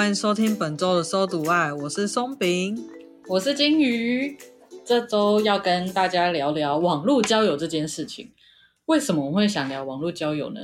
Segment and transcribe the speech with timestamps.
[0.00, 2.74] 欢迎收听本周的收读爱，我是松饼，
[3.28, 4.34] 我是金鱼。
[4.82, 8.32] 这周要跟大家聊聊网络交友这件事情。
[8.86, 10.60] 为什么我会想聊网络交友呢？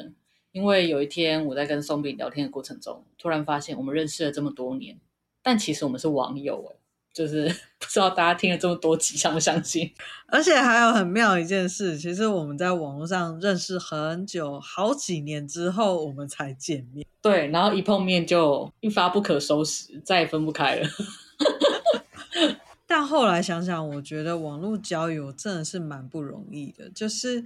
[0.52, 4.98] 因为有一天我在跟松饼聊天的过程中，突然发现我们认识了这么多年，
[5.42, 6.77] 但其实我们是网友哎。
[7.17, 7.48] 就是
[7.81, 9.91] 不知道大家听了这么多集，相不相信？
[10.27, 17.06] 而且还有很妙一件事，其实我们在网络上认识很久，好几年之后我们才见面。
[17.22, 20.89] 对，然后一碰面就一发不可收拾，再也分不开了。
[22.87, 27.42] 但后来想想，我觉得网络交友真的是蛮不容易的，就是。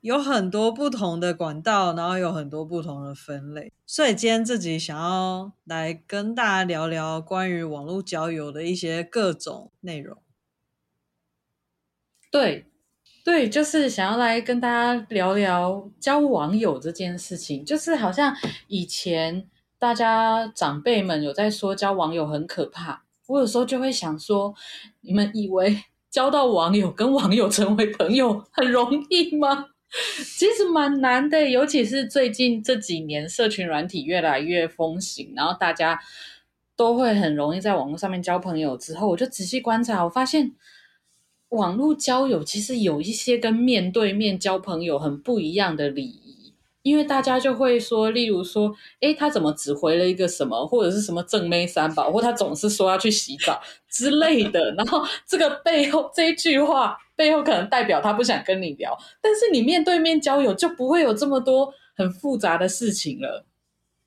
[0.00, 10.16] 有很多不同的管道，然后有很多不同的分类，所以今天自己想要来跟大家聊聊关于网络交友的一些各种内容。
[12.30, 12.64] 对，
[13.22, 17.62] 对，就是想要来跟大家聊聊交网友这件事情。
[17.62, 18.34] 就是好像
[18.68, 19.46] 以前
[19.78, 24.54] 大家长辈们有在说交网友很可怕，我有时候就会想说，
[25.02, 29.66] 你们以为交到网友跟网友成为朋友很容易吗？
[30.38, 35.98] 其实蛮难的，尤其是最近这几年，社群软体越来越风行，然后大家
[36.76, 38.76] 都会很容易在网络上面交朋友。
[38.76, 40.52] 之后，我就仔细观察，我发现
[41.50, 46.54] 网络交友其实有一些跟面对面交朋友很不一样的礼仪。
[46.82, 54.72] 因为大家就会说，例如说，诶，他怎么只回了一个什么，或者是什么正妹三宝，或他总是说要去洗澡之类的。
[54.72, 63.44] 然后这个背后这一句话背后可能代表他不想跟你聊，但是你面对面交友就不会有这么多很复杂的事情了。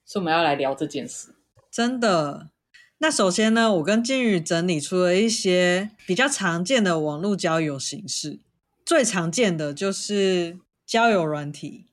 [0.04, 1.36] 所以我们要来聊这件事。
[1.70, 2.50] 真的？
[2.98, 8.40] 那首先呢，我跟金宇整理出了一些比较常见的网络交友形式，
[8.84, 10.58] 最常见的就是
[10.88, 11.86] 交友软体。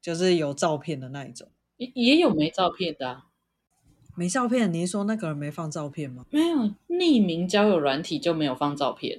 [0.00, 3.24] 就是有照片的那一种，也也有没照片的啊。
[4.14, 6.24] 没照片，你是说那个人没放照片吗？
[6.30, 9.18] 没有，匿名交友软体就没有放照片。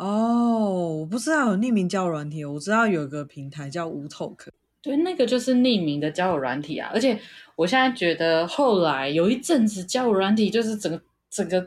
[0.00, 4.48] 哦，我不知道有匿名交友软体，我知道有一个平台叫无 Talk。
[4.80, 6.90] 对，那个就是匿名的交友软体啊。
[6.94, 7.20] 而且
[7.54, 11.60] 我现在觉得，后来有一阵子交友软体就是整个整个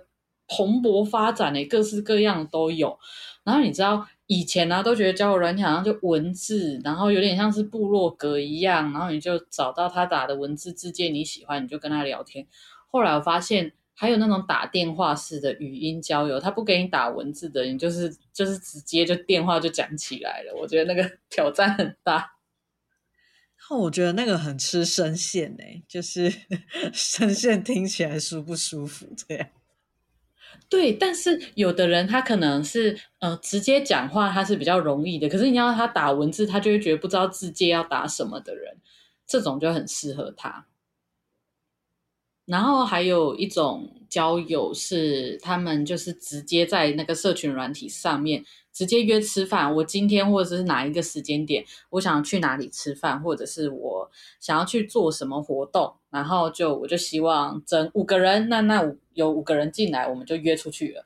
[0.47, 2.97] 蓬勃发展诶，各式各样都有。
[3.43, 4.07] 然后你知道。
[4.27, 12.47] 以前呢、啊，都觉得交友软体好像就文字，然后有点像是部落格一样，然后你就找到他打的文字字节你喜欢，你就跟他聊天。
[12.87, 20.53] 后来我发现还有那种打电话式的语音交友，他不给你打文字的，你就是就是直接就电话就讲起来了。
[20.55, 22.31] 我觉得那个 挑战很大。
[23.69, 26.31] 我觉得那个很吃声线诶，就是
[26.93, 29.47] 声线听起来舒不舒服这样。
[30.69, 35.27] 对，但是有的人他可能是呃直接讲话，他是比较容易的。
[35.29, 38.77] 可是你要他打文字，他就会觉得不知道字节要打什么的人，
[39.25, 40.67] 这种就很适合他。
[42.45, 48.43] 然后还有一种交友是他们就是直接在那个社群软体上面。
[48.73, 54.09] 直接约吃饭，我今天或者是哪一个时间点，我想去哪里吃饭，或者是我
[54.39, 61.05] 想要去做什么活动，然后就我就希望整五个人，那那五有五个人进来，我们就约出去了。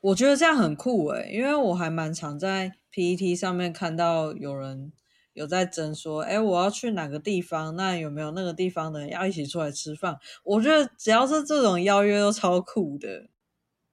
[0.00, 4.92] 我觉得这样很酷诶，因为我还蛮常在 P.E.T 上面看到有人
[5.32, 10.18] 有在争说，诶，我要去哪个地方，那有没有那个地方的人要一起出来吃饭？
[10.44, 13.28] 我觉得只要是这种邀约都超酷的。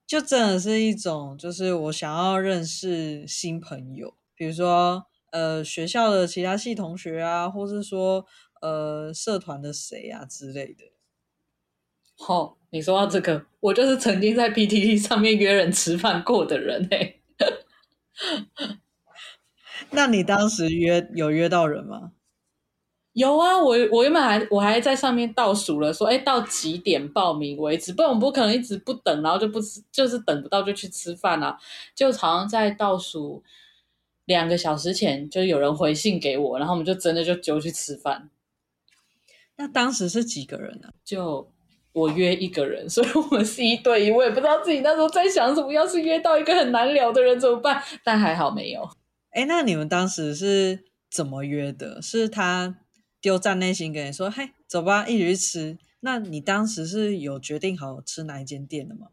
[0.06, 8.24] 就真的是一种，就是我想要认识新朋友，比如说呃学校的其他系同学啊，或是说
[8.62, 10.84] 呃社团的谁啊之类的。
[12.16, 17.16] 好、哦，你说到这个，我就是曾经在 PTT 上面约人吃饭过的人哎。
[19.90, 22.12] 那你当时约有约到人吗？
[23.14, 31.58] 有啊，我我原本还我还在上面倒数了，说哎到几点报名为止，不然我们不可能一直不等，然后就不吃，就是等不到就去吃饭啊，
[31.96, 33.42] 就好像在倒数
[34.26, 38.30] 两个小时前就有人回信给我，然后我们就真的就揪去吃饭。
[39.56, 40.94] 那当时是几个人呢、啊？
[41.04, 41.50] 就
[41.92, 44.12] 我约一个人， 所以我们是一对一。
[44.12, 47.82] 我也不知道自己那时候在想什么，要是约到一个很难聊的人怎么办？
[48.04, 48.88] 但还好没有。
[49.30, 52.00] 哎，那你们当时是怎么约的？
[52.02, 52.78] 是他
[53.20, 59.08] 丢站内心跟你说：“嘿，走吧，一起去吃。”那你当时是有决定好吃哪一间店的吗？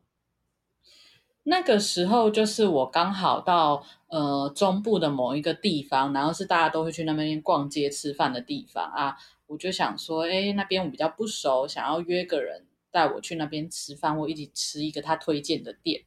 [1.44, 9.18] 那个时候就是我刚好到呃中部的某一个地方，然后是大家都会去那边逛街吃饭的地方啊。
[9.48, 16.04] 我就想说，哎，那边我比较不熟，想要约个人带我去那边吃饭，或一起吃一个他推荐的店。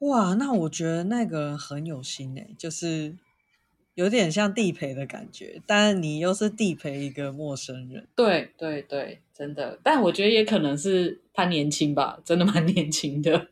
[0.00, 3.16] 哇，那我觉得那个人很有心诶，就是。
[3.94, 8.08] 有点像地陪的感觉，但你又是地陪一个陌生人。
[8.14, 9.78] 对对对，真的。
[9.82, 13.48] 但我觉得也可能是他年轻吧，真的蛮年轻的。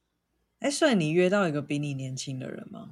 [0.60, 2.90] 哎，所以你约到一个比你年轻的人吗？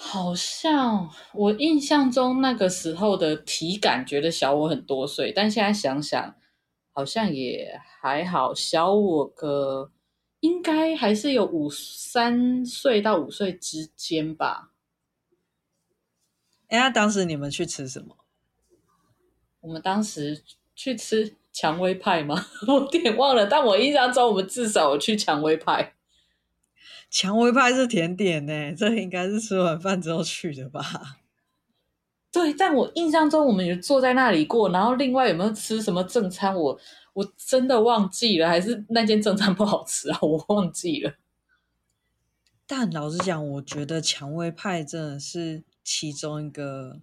[0.00, 6.36] 好像我印象中那个时候的体感觉得小我很多岁，但现在想想
[6.92, 9.90] 好像也还好，小我个
[10.40, 14.70] 应该还是有五三岁到五岁之间吧。
[16.68, 18.16] 哎，那当时你们去吃什么？
[19.60, 20.42] 我们当时
[20.74, 22.46] 去吃蔷薇派吗？
[22.68, 25.94] 我有点忘了，但我印象中我们至少有去蔷薇派。
[27.10, 31.18] 蔷薇派是甜点呢，这应该是吃完饭之后去的吧？
[32.30, 36.54] 对，但我印象中我们有坐在那里过，然后另外有没有吃什么正餐？
[36.54, 36.78] 我
[37.14, 40.18] 我真的忘记了，还是那间正餐不好吃啊？
[40.22, 41.14] 我忘记了。
[42.66, 45.64] 但老实讲，我觉得蔷薇派真的是。
[45.90, 47.00] 其中一个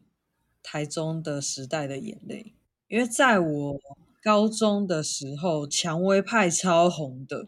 [0.62, 2.54] 台中的时代的眼泪，
[2.88, 3.80] 因为在我
[4.22, 7.48] 高中的时候，蔷薇派超红的。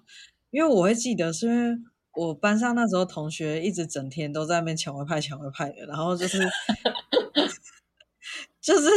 [0.49, 1.79] 因为我会记得，是因为
[2.15, 6.39] 我班上那时候同学一直整天都在那边蔷薇派、蔷薇派的，然后就是
[8.59, 8.89] 就是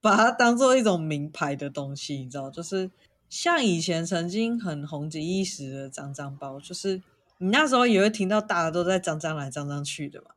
[0.00, 2.92] 把它当做一种名牌的东西，你知道，就是
[3.28, 7.02] 像以前曾经很红极一时的脏脏包，就是
[7.38, 10.28] 你那时候也会听到大家都在脏脏来脏脏去的嘛。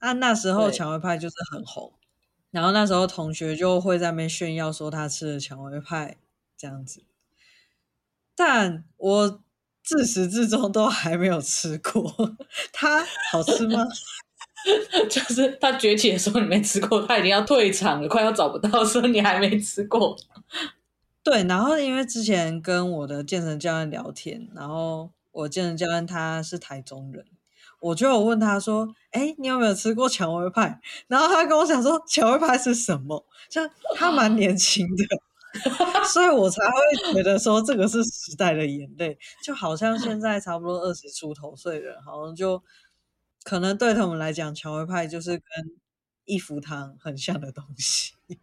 [0.00, 1.92] 啊，那时候蔷薇派就是很红，
[2.50, 6.16] 然后那时候同学就会在那边炫耀说他吃了蔷薇派
[6.56, 7.04] 这样子，
[8.34, 9.42] 但我
[9.84, 12.12] 自始至终都还没有吃过，
[12.72, 13.84] 它好吃吗？
[15.10, 20.16] 就是他崛起的时候你没吃过，他已经要退场了，快要找不到，所以你还没吃过。
[21.22, 27.26] 对，然后因为之前跟我的健身教练聊天，然后我健身教练他是台中人。
[27.80, 35.04] 我就有问他说：“哎，你有没有吃过蔷薇派？”然后他跟我讲说：“蔷薇派是什么？”像他蛮年轻的，
[36.04, 42.62] 所以我才会觉得说这个是时代的眼泪，就好像现在差不多二十出头岁的人，好像就
[43.42, 45.40] 可能对他们来讲，蔷薇派就是跟
[46.26, 48.12] 一福堂很像的东西。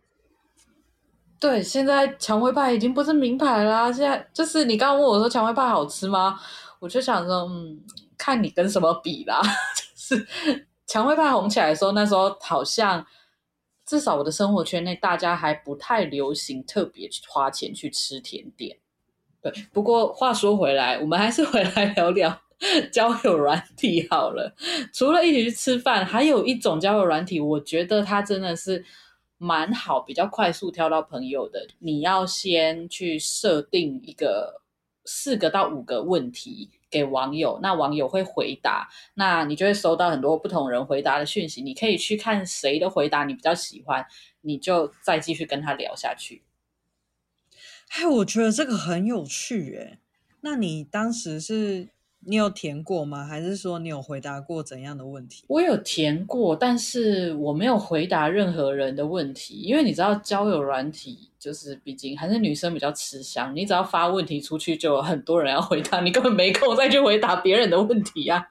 [1.39, 6.39] 对，现在蔷薇派已经不是名牌啦，现在就是你刚刚问我说蔷薇派好吃吗？
[6.79, 7.79] 我就想说，嗯。
[8.17, 9.41] 看你跟什么比啦，
[9.75, 10.27] 就是
[10.85, 13.05] 蔷薇派红起来的时候，那时候好像
[13.85, 18.77] 至少我的生活圈内，大家还不太流行特别花钱去吃甜点。
[19.41, 22.41] 对，不过话说回来，我们还是回来聊聊
[22.91, 24.55] 交友软体好了。
[24.91, 28.83] 除了一起去吃饭，还有一种交友软体，我觉得它真的是
[29.37, 31.67] 蛮好，比较快速挑到朋友的。
[31.79, 34.61] 你要先去设定一个
[35.05, 36.71] 四个到五个问题。
[36.97, 41.61] 给网友，那网友会回答，那你就会收到很多不同人回答的讯息。
[41.61, 44.05] 你可以去看谁的回答你比较喜欢，
[44.41, 46.43] 你就再继续跟他聊下去。
[47.89, 49.99] 哎，我觉得这个很有趣耶。
[50.41, 51.89] 那你当时是？
[52.27, 53.23] 你有填过吗？
[53.23, 55.45] 还是说你有回答过怎样的问题？
[55.47, 68.45] 我有填过，但是我没有回答任何人的问题，因为你知道交友软体就是毕竟还是女生比较吃香，你只要发问题出去，就有很多人要回答，你根本没空再去回答别人的问题啊。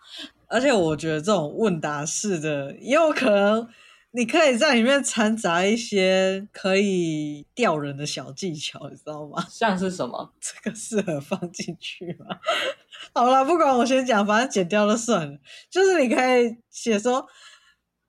[0.46, 3.68] 而且我觉得这种问答式的也有可能。
[4.16, 9.44] 你可以在里面掺杂一些可以钓人的小技巧，你知道吗？
[9.50, 10.32] 像是什么？
[10.40, 12.38] 这个适合放进去吗？
[13.12, 15.38] 好了，不管我先讲，反正剪掉了算了。
[15.70, 17.26] 就是你可以写说，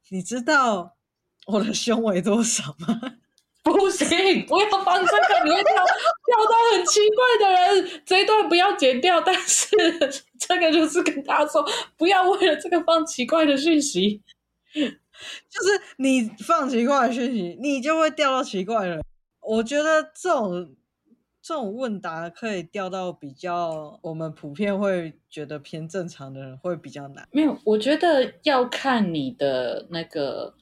[0.09, 0.95] 你知道
[1.47, 3.01] 我的胸围多少吗？
[3.63, 4.07] 不行，
[4.45, 8.01] 不要放这个，你会钓钓到很奇怪的人。
[8.05, 9.67] 这一段不要剪掉，但是
[10.39, 14.21] 这个就是跟大家说，不要为了这个放奇怪的讯息。
[15.49, 19.03] 就是你放奇怪的讯息，你就会钓到奇怪的人。
[19.41, 20.75] 我觉得这种
[21.41, 27.27] 这种问答可以调到比较我们普遍会觉得偏正常的人会比较难。
[27.31, 30.55] 没有，我觉得要看你的那个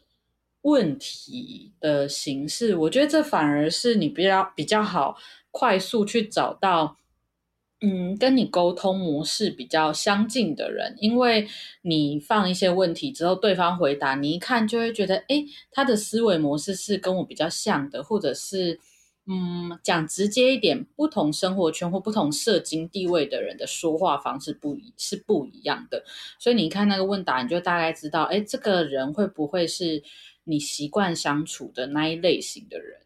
[0.62, 2.75] 问题的形式。
[2.75, 5.17] 我觉得这反而是你比较比较好
[5.50, 6.97] 快速去找到，
[7.82, 11.48] 嗯，跟你沟通模式比较相近的人，因为
[11.82, 18.79] 你放一些问题之后，对方回答，你一看就会觉得，诶，他的思维模式是跟我比较像的，或者是。
[19.27, 26.03] 嗯，讲直接一点，不同生活圈或不同社经地位的人的说话方式不一，是不一样的。
[26.38, 30.03] 所以你看那个问答，你就大概知道，哎，这个人会不会是
[30.44, 33.00] 你习惯相处的那一类型的人？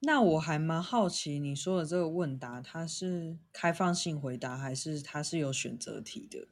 [0.00, 6.48] 那我还蛮好奇，你说的这个问答，它是开放性回答，还是它是有选择题的？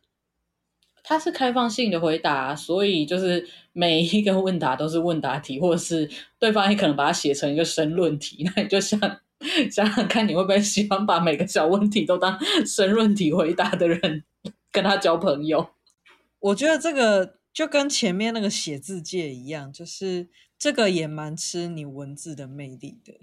[1.03, 8.43] 它是开放性的回答，所以就是每一个问答都是问答题，或者是对方也可能把它写成一个申论题。
[8.57, 8.99] 那你就想
[9.71, 14.25] 想想看，你会不会喜欢把每个小问题都当申论题回答的人
[14.73, 15.69] 跟他交朋友？
[16.41, 23.21] 我觉得这个就跟前面那个写字界一样，就是这个也蛮吃你文字的魅力的。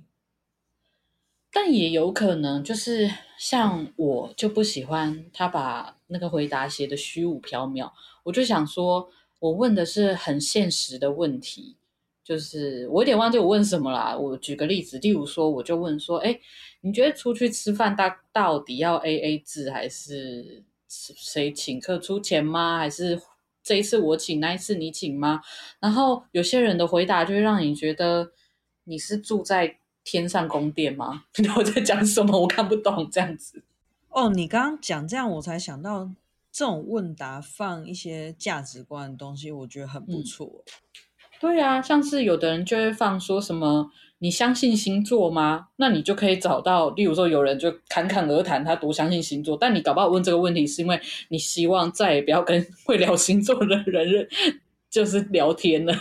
[1.53, 7.91] 但也有可能，就是像我就不喜欢他把那个回答写得虚无缥缈。
[8.23, 11.75] 我就想说，我问的是很现实的问题，
[12.23, 14.15] 就是我有点忘记我问什么啦。
[14.17, 16.39] 我举个例子，例如说，我就问说，哎，
[16.79, 22.77] 你觉得出去吃饭到到底要 AA 制，还是谁请客出钱吗？
[22.77, 23.21] 还是
[23.61, 25.41] 这一次我请，那一次你请吗？
[25.81, 28.31] 然后有些人的回答就会让你觉得
[28.85, 29.79] 你是住在。
[30.03, 31.25] 天上宫殿吗？
[31.57, 32.39] 我在讲什么？
[32.41, 33.63] 我看不懂这样子。
[34.09, 36.09] 哦，你刚刚讲这样，我才想到
[36.51, 40.63] 这种问答放一些价值观的东西，我觉得很不错。
[40.65, 40.73] 嗯。
[41.39, 43.89] 对啊，像是有的人就会放说什么，
[44.19, 45.69] 你相信星座吗？
[45.77, 54.27] 那你就可以找到，例如说有人就侃侃而谈，他多相信星座，但你搞不好问这个问题，是因为你希望再也不要跟会聊星座的人
[54.89, 55.95] 就是聊天了。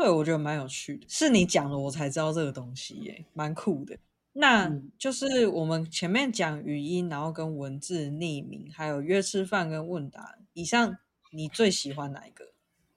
[0.00, 3.94] 对，我觉得蛮有趣的，是你讲了我才知道这个东西耶，蛮酷的。
[4.32, 10.96] 那就是我们前面讲语音，然后跟文字匿名，还有约吃饭跟问答，以上
[11.32, 12.46] 你最喜欢哪一个？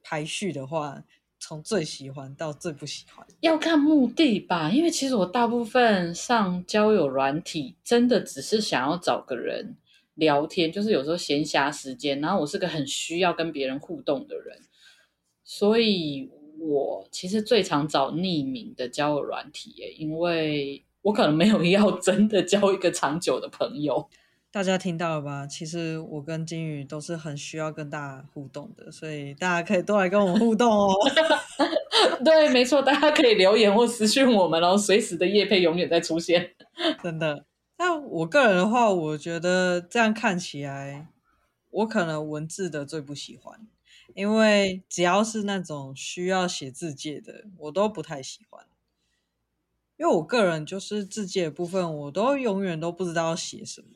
[0.02, 1.04] 排序的话，
[1.38, 4.72] 从最喜欢到最不喜欢，要看目的吧。
[4.72, 9.76] 因为其实我大部分上交友软体，真的只是想要找个人
[10.14, 14.62] 聊天，就是有时候闲暇时间，然后我是个很需要跟别人互动的人，
[15.44, 16.32] 所以。
[16.68, 24.10] 我其实最常找匿名的交友软体耶，因为我可能没有要真的交一个长久的朋友。
[24.50, 25.48] 大家听到了吧？
[25.48, 30.94] 其实我跟金宇都是很需要跟大家互动的，所以大家可以多来跟我们互动哦。
[32.24, 36.52] 对，没错，大家可以留言或私讯我们，然后随时的叶配永远在出现。
[37.04, 37.46] 真的。
[37.78, 41.08] 那我个人的话，我觉得这样看起来，
[41.72, 43.60] 我可能文字的最不喜欢。
[44.14, 48.66] 因为只要是那种需要写字界的，我都不太喜欢。
[49.98, 53.88] 因为我个人就是字界的部分，我都永远都不知道要写什么。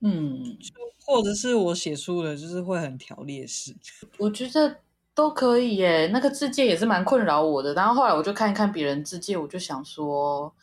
[0.00, 0.56] 嗯，
[1.04, 3.74] 或者是我写出的，就是会很条列式。
[4.18, 4.78] 我觉得
[5.14, 7.74] 都可以耶，那个字界也是蛮困扰我的。
[7.74, 10.54] 然后后来我就看一看别人字界，我就想说，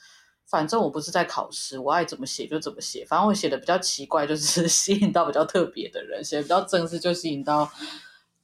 [0.53, 3.03] 反正我不是在考试，我爱怎么写就怎么写。
[3.03, 7.67] 反正我写的比较奇怪，就是 吸引到比较特别的人；写的比较正式，就吸引到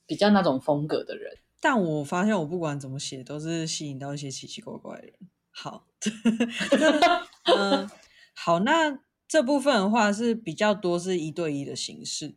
[0.07, 1.37] 比较那种风格的人。
[1.61, 5.13] 但我发现我不管怎么写，都是吸引到一些奇奇怪怪的人。
[5.51, 5.85] 好，
[7.43, 7.87] 嗯，
[8.33, 8.97] 好，那
[9.27, 12.33] 这部分的话是比较多是一对一的形式。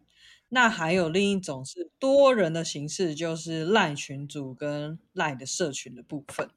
[0.50, 6.50] 那还有另一种是多人的形式，就是赖群组跟赖的社群的部分。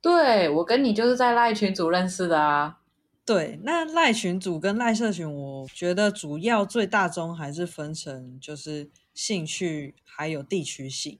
[0.00, 2.80] 对，我跟你就是在赖群组认识的啊。
[3.24, 11.18] 对，那赖群组跟赖社群，我觉得主要最大宗还是分成就是兴趣还有地区性。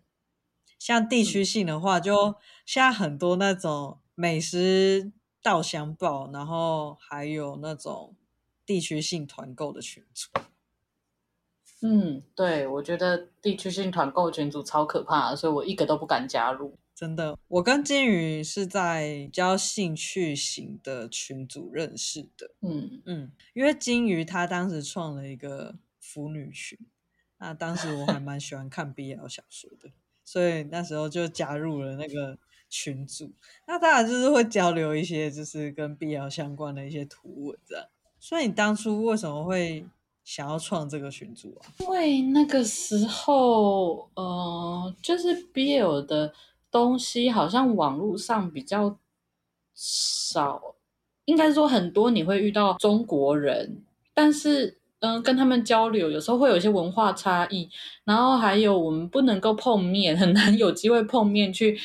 [0.79, 8.15] 像地区性的话，就现在很多那种美食稻香报，然后还有那种
[8.65, 10.29] 地区性团购的群组。
[11.83, 16.79] 嗯，对，我觉得地区性团购群组超可怕，所以我一个都不敢加入。
[16.99, 22.51] 真的，我跟金鱼是在教兴趣型的群组认识的。
[22.61, 26.77] 嗯嗯，因为金鱼他当时创了一个腐女群，
[27.39, 29.93] 那当时我还蛮喜欢看 BL 小说的，
[30.25, 32.37] 所以那时候就加入了那个
[32.69, 33.33] 群组。
[33.69, 37.87] 那当然就是会交流一些就是跟 BL 相关的一些图文这样。
[38.19, 39.87] 所以你当初为什么会
[40.25, 41.71] 想要创这个群组啊？
[41.79, 46.35] 因为那个时候，呃，就是 BL 的。
[46.71, 48.99] 东西好像网络上比较
[49.75, 50.75] 少，
[51.25, 53.83] 应该说很多你会遇到中国人，
[54.15, 57.71] 但是嗯、跟他们交流有时候会有一些文化差异，
[58.05, 61.79] 然后还有我们不能够碰面，很难有机会碰面去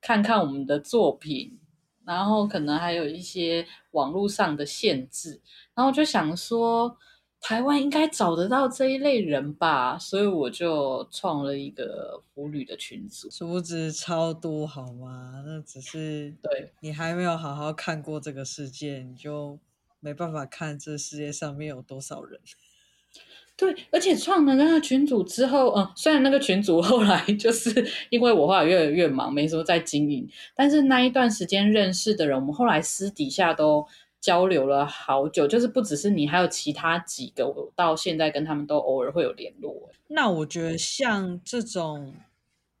[0.00, 1.58] 看看我们的作品，
[2.04, 5.40] 然后可能还有一些网络上的限制，
[5.74, 6.96] 然后就想说。
[7.42, 15.42] 台湾应该找得到这一类人吧，所以我就创了一个腐女的群组，殊不知超多好吗？
[15.46, 19.58] 那只是对你还没有好好看过这个世界，你就
[20.00, 22.38] 没办法看这世界上面有多少人。
[23.56, 27.70] 对，而且创了那个群组之后，嗯，虽然那个群组后来就是
[28.10, 33.86] 因为我后来越来越忙，没说在经营，但是那一段时间认识的人，我们后来私底下都。
[34.20, 39.90] 交流了好久，就是不只是你，还有其他几个，我到现在跟他们都偶尔会有联络。
[40.08, 42.14] 那我觉得像这种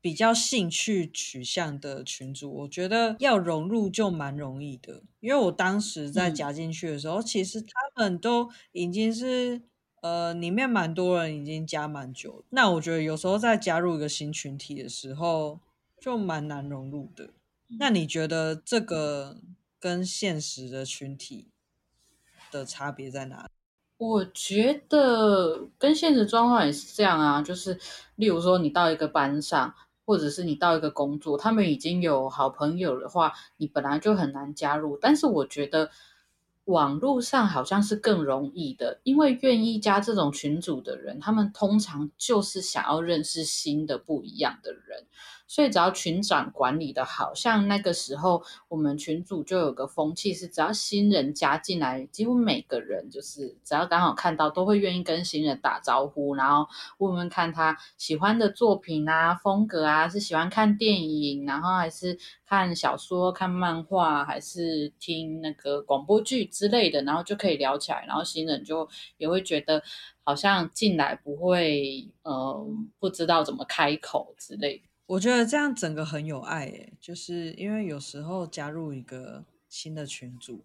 [0.02, 9.62] 比较兴趣取向的群组，我觉得要融入就蛮容易的，因为我当时在加进去的时候，嗯、其实他们都已经是
[10.02, 12.44] 呃里面蛮多人已经加蛮久。
[12.50, 15.60] 那我觉得有时候在加入一个新群体的时候，
[15.98, 17.30] 就蛮难融入的。
[17.78, 19.38] 那你觉得这个？
[19.80, 21.48] 跟现实的群体
[22.52, 23.48] 的差别在哪里？
[23.96, 27.78] 我觉得跟现实状况也是这样啊，就是
[28.16, 34.96] 例如说你到一个班上，或者是你到一个工作，他们已经有好朋友的话，你本来就很难加入。
[34.98, 35.90] 但是我觉得
[36.64, 45.06] 网络上好像是更容易的，因为愿意加这种群组的人，他们通常就是想要认识新的不一样的人。
[45.50, 62.16] 所以只要群长管理的好，像那个时候我们群组就有个风气是，只要新人加进来，几乎每个人就是只要刚好看到，都会愿意跟新人打招呼，然后问问看他喜欢的作品啊、风格啊，是喜欢看电影，然后还是
[62.46, 69.82] 看小说、看漫画，还是听那个广播剧之类的，然后就可以聊起来，然后新人就也会觉得
[70.22, 72.64] 好像进来不会，呃，
[73.00, 74.89] 不知道怎么开口之类的。
[75.10, 80.64] 我觉得这样整个很有爱诶，就是因为有时候加入一个新的群组，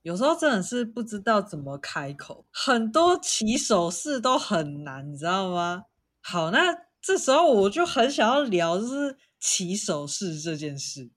[0.00, 5.84] 有时候真的是不知道怎么开口，很多起手式都很难，你知道吗？
[6.22, 11.10] 好，那这时候我就很想要聊，就是起手式这件事。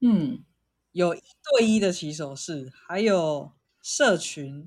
[0.00, 0.44] 嗯，
[0.92, 1.20] 有一
[1.58, 4.66] 对一的起手式，还有社群，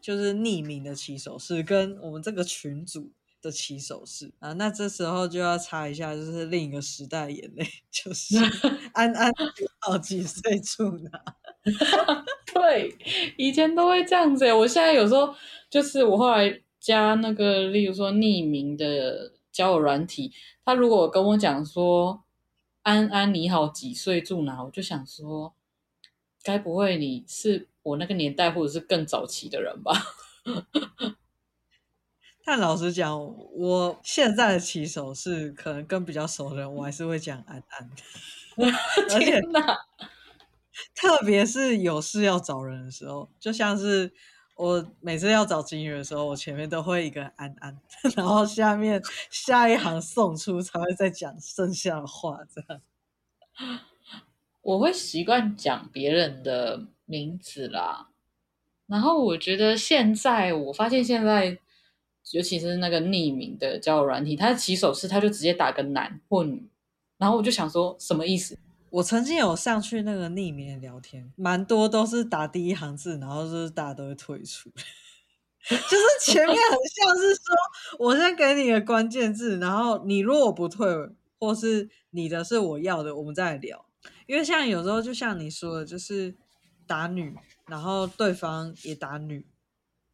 [0.00, 3.12] 就是匿名的起手式，跟我们这个群组。
[3.42, 8.36] 的起手式啊，那这时候就要插一下，就是另一个时代眼泪， 就是
[8.94, 9.32] 安安
[9.80, 11.10] 好几岁住哪？
[12.52, 12.96] 对，
[13.36, 14.52] 以前都会这样子。
[14.52, 15.34] 我现在有时候
[15.68, 20.32] 就是我后来加那个，例如说匿名的交友软体，
[20.64, 22.24] 他如果跟我讲说
[22.82, 25.54] 安安你好几岁住哪，我就想说，
[26.42, 29.92] 该不会你是我那个年代或者是更早期的人吧？
[32.42, 33.22] 但老实讲，
[33.54, 37.90] 我现在的起手是可能跟比较熟的人，我还是会讲安安。
[39.12, 39.40] 而且
[40.94, 44.12] 特别是有事要找人的时候，就像是
[44.56, 47.78] 我每次要找金鱼的时候，我前面都会一个安安，
[48.16, 49.00] 然后下面
[49.30, 52.80] 下一行送出才会再讲剩下的话，这样。
[54.62, 58.08] 我会习惯讲别人的名字啦，
[58.86, 61.58] 然后我觉得现在我发现现在。
[62.32, 66.68] 尤其是那个匿名的交友软体，他的起手是他就直接打个男或女，
[67.18, 68.56] 然后我就想说什么意思？
[68.90, 74.68] 我曾经有上去那个匿名的聊天，蛮多都是打第一行字，然后就是大家都会退出，
[75.68, 77.44] 就是前面很像是说
[77.98, 80.86] 我先给你个关键字，然后你如果不退，
[81.38, 83.86] 或是你的是我要的，我们再聊。
[84.26, 86.34] 因为像有时候就像你说的，就是
[86.86, 87.34] 打女，
[87.66, 89.44] 然后对方也打女。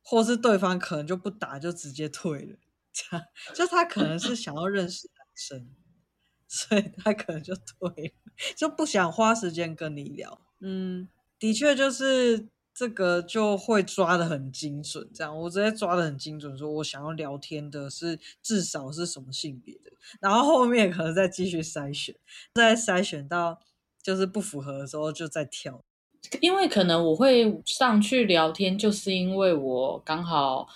[0.09, 2.57] 或是对方可能就不打，就直接退了，
[2.93, 5.69] 这样就他可能是想要认识男生，
[6.47, 10.41] 所以他可能就退了，就不想花时间跟你聊。
[10.61, 11.09] 嗯，
[11.41, 19.91] 的确就是这个就会抓得很精准，这样我直接抓得很精准，说我想要聊天的是至少是什么性别的，
[20.21, 22.15] 然后后面可能再继续筛选，
[22.55, 23.61] 再筛选到
[24.01, 25.85] 就是不符合的时候就再跳。
[26.41, 30.69] 因为可能我会上去聊天，就是因为我刚好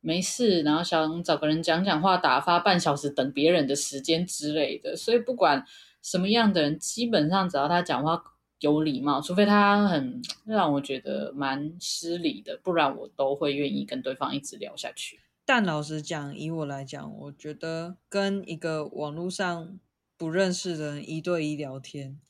[0.00, 4.96] 没事，然后想找个人讲讲话，打发半小时等别人的时间之类的。
[4.96, 5.64] 所以不管
[6.02, 8.22] 什么样的人，基本上只要他讲话
[8.60, 15.20] 有礼貌，除非他很让我觉得蛮失礼的，不然我都会愿意跟对方一直聊下去。
[15.44, 19.78] 但老实讲，以我来讲，我觉得跟一个网络上
[20.16, 22.20] 不认识的人一对一聊天。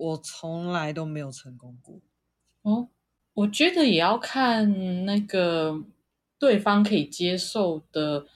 [0.00, 2.00] 我从来都没有成功过。
[2.62, 2.88] 哦，
[3.34, 5.82] 我觉得也要看那个
[6.38, 8.26] 对方可以接受的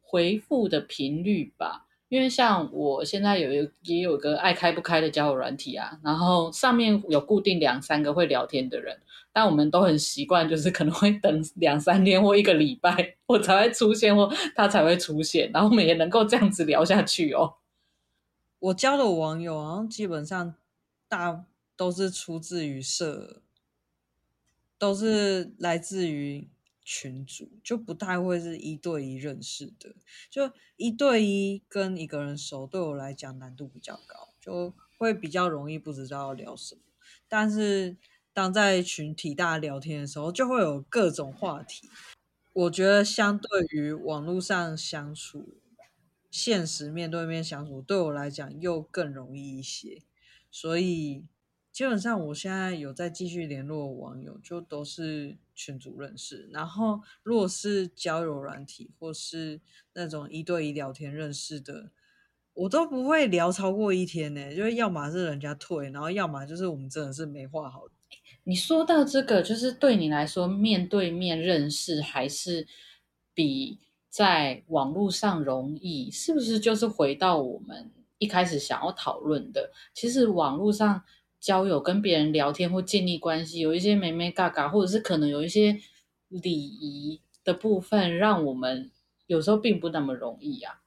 [0.00, 1.86] 回复的频率吧。
[2.08, 9.00] 因为像我现在有一也有个爱开不开的交友软体啊，然后上面有固定两三个会聊天的人，
[9.32, 17.54] 但我们都很习惯，就是可能会等两三天或一个礼拜我才会出现，或他才会出现，然后我们也能够这样子聊下去哦。
[18.60, 20.54] 我交的网友好像基本上
[21.16, 21.44] 大
[21.76, 23.42] 都是出自于社，
[24.78, 26.48] 都是来自于。
[26.86, 29.94] 群组就不太会是一对一认识的，
[30.28, 36.82] 就一对一跟一个人熟，对我来讲难度比较高，就会比较容易不知道聊什么。
[37.26, 37.96] 但是
[38.34, 41.88] 当在群体大家聊天的时候，就会有各种话题。
[42.52, 45.56] 我觉得相对于网络上相处，
[46.30, 50.02] 现实面对面相处，对我来讲又更容易一些，
[50.54, 51.26] 所以。
[51.74, 56.48] 基本上，我现在有在继续联络网友，就都是群组认识。
[56.52, 59.60] 然后，如果是交友软体或是
[59.94, 61.90] 那种一对一聊天认识的，
[62.52, 64.54] 我都不会聊超过一天呢。
[64.54, 67.88] 就是要么是人家退，然后要么就是我们真的是没话好。
[68.44, 72.68] 你说到这个，就是对你来说，面对面认识还是
[73.34, 76.08] 比在网络上容易？
[76.08, 76.60] 是不是？
[76.60, 77.90] 就是回到我们
[78.24, 81.04] 一开始想要讨论的，其实网络上。
[81.40, 85.78] 交友跟别人聊天或建立关系，有一些眉眉嘎嘎，或者是可能有一些
[86.30, 88.90] 礼仪的部分，让我们
[89.26, 90.80] 有时候并不那么容易啊。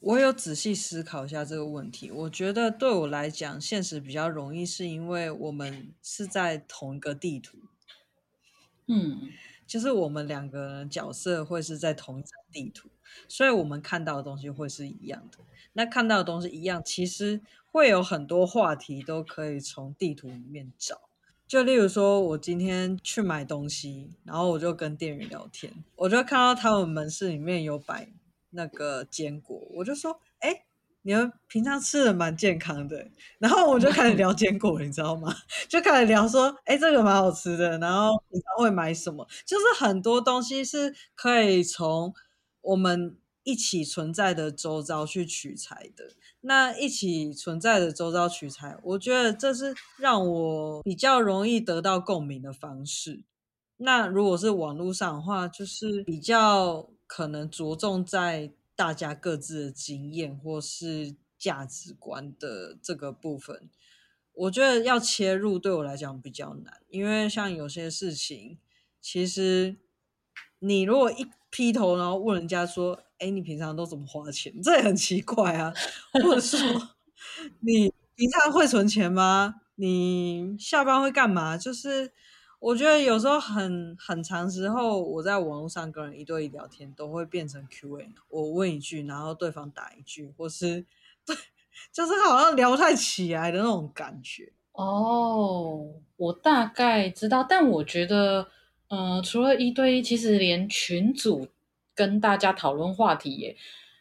[0.00, 7.56] 我有仔细思考一下这个问题，我觉得对我来讲，现实比较容易，是因为我们是在同一个地图。
[8.88, 9.30] 嗯，
[9.66, 12.90] 就是我们两个人角色会是在同一张地图，
[13.26, 15.38] 所以我们看到的东西会是一样的。
[15.74, 17.40] 那看到的东西一样，其实。
[17.74, 21.00] 会有很多话题都可以从地图里面找，
[21.48, 28.12] 就例如说，我今天去买东西，然后我就跟店员聊天，我就看到他们门市里面有摆
[28.50, 30.66] 那个坚果，我就说：“哎，
[31.00, 33.08] 你们平常吃的蛮健康的。”
[33.40, 35.34] 然后我就开始聊坚果，你知道吗？
[35.66, 39.26] 就开始聊说：“哎，这个蛮好吃的。”然后平常会买什么？
[39.46, 42.12] 就是很多东西是可以从
[42.60, 46.12] 我们一起存在的周遭去取材的。
[46.42, 53.22] 那一起存在的周遭取材，我觉得这是让我比较容易得到共鸣的方式。
[53.76, 63.68] 那如果是网络上的话，就是比较可能着重在大家各自的经验或是价值观的这个部分。
[64.34, 68.58] 我觉得要切入对我来讲比较难，因为像有些事情，
[69.00, 69.76] 其实
[70.58, 74.52] 你如果一劈头然后问人家说，哎，你平常都怎么花钱？
[74.60, 75.72] 这也很奇怪啊。
[76.12, 76.58] 或者说，
[77.60, 79.54] 你平常会存钱吗？
[79.76, 81.56] 你下班会干嘛？
[81.56, 82.10] 就是
[82.58, 88.10] 我觉得有时候很很长时候，我在网络上跟人一对一聊天，都会变成 Q&A。
[88.28, 90.84] 我问一句，然后对方答一句，或是
[91.24, 91.36] 对，
[91.92, 94.52] 就是好像聊不太起来的那种感觉。
[94.72, 98.48] 哦，我大概知道，但我觉得，
[98.88, 101.46] 嗯、除了一对一，其实连群组。
[101.94, 103.56] 跟大家讨论话题也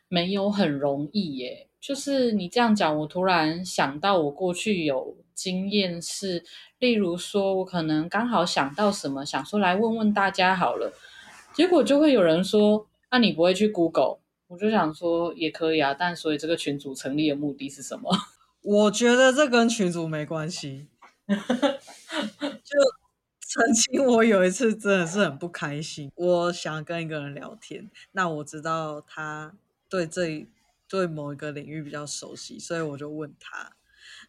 [0.08, 1.68] 没有很容易耶。
[1.80, 6.44] 就是你这样讲，我突然想到，我过去有经验是，
[6.78, 10.94] 例如说，我可能刚好想到什么，想说来问问大家好了，
[11.56, 18.12] 结果就会有人说：“啊，你不会去 Google？” 我就想说也可以啊，但所以这个群组成立的目的是什么？
[18.62, 20.86] 我觉得这跟群组没关系，
[21.28, 23.01] 就。
[23.54, 29.54] 曾经我有一次真的是很不开心，我想跟一个人聊天，那我知道他
[29.90, 30.48] 对这
[30.88, 33.74] 对某一个领域比较熟悉，所以我就问他，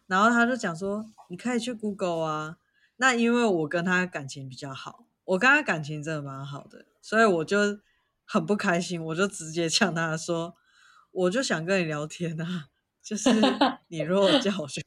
[0.07, 2.57] 然后他就讲说，你可以去 Google 啊。
[2.97, 7.79] 那因为我跟他感情比较好，我跟他感情真的蛮好的，所以我就
[8.25, 10.57] 很不开心，我就直接呛他说，
[11.11, 12.67] 我就想跟你聊天啊，
[13.01, 13.29] 就是
[13.87, 14.83] 你如果叫我去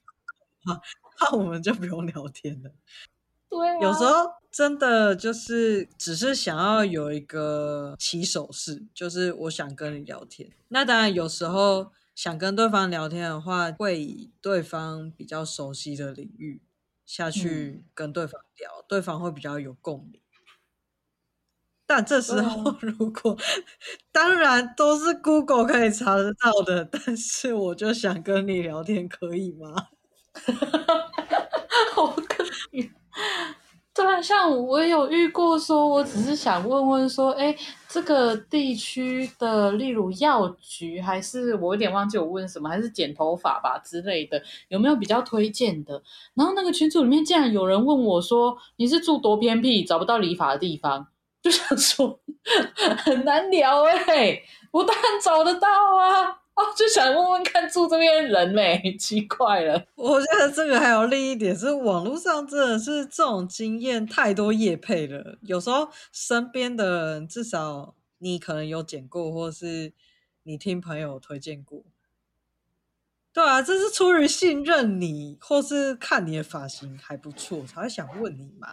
[1.19, 2.71] 那我们就不用聊天了。
[3.51, 4.13] 对啊，有时候
[4.51, 10.51] 真的就是只是想要有一个起手式，就是我想跟你聊天。
[10.69, 16.63] 那当然，有时候想跟对方聊天的话，会以对方比较熟悉的领域
[17.05, 20.21] 下去跟对方聊，嗯、对方会比较有共鸣。
[21.89, 23.37] 但这时候 如果
[24.11, 29.73] 当然都是 Google 可以查得到的，但是我就想跟你聊天，可以吗？
[31.95, 32.91] 好可怜。
[33.95, 37.57] 对啊，像我有遇过，说我只是想问问说，哎，
[37.89, 46.03] 这个地区的，例如药局，还是我有点忘记我问什么，还是剪头发吧之类的，有没有比较推荐的？
[46.35, 51.07] 然后那个群组里面竟然有人问我说，你是住多偏僻，找不到理发的地方？
[51.43, 52.21] 就想说
[52.99, 56.41] 很难聊哎、欸，我当然找得到啊。
[56.57, 58.81] 哦，就想问问看住这边人没？
[58.99, 59.87] 奇怪了。
[59.95, 65.39] 我觉得这个还有另一点是，网络上真的是这种经验太多业配了。
[65.43, 69.93] 有时候身边的人，至少你可能有剪过，或是
[70.45, 71.85] 你听朋友推荐过。
[73.35, 78.69] 对啊，这是出于信任你，或是看你的发型还不错，才会想问你嘛。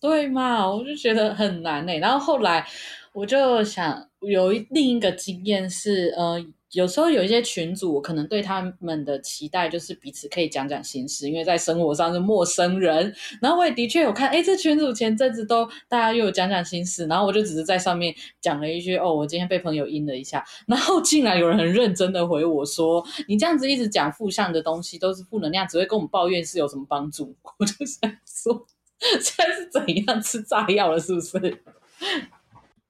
[0.00, 0.68] 对嘛？
[0.70, 1.98] 我就觉得很难呢、欸。
[1.98, 2.64] 然后后来
[3.12, 4.08] 我就想。
[4.22, 13.12] 有一另一个经验是，呃，有时候有一些群组，我可能对他们的期待就是彼此可以讲讲心事，因为在生活上是陌生人。
[13.40, 27.34] 然后我也的确有看，哎，这群组前阵子都大家又有讲讲心事，然后我就只是在上面讲了一句，哦，我今天被朋友阴了一下，然后竟然有人很认真的回我说，你这样子一直讲负向的东西，都是负能量，只会跟我们抱怨，是有什么帮助？
[27.58, 28.64] 我就想说，
[29.20, 31.64] 现在是怎样吃炸药了，是不是？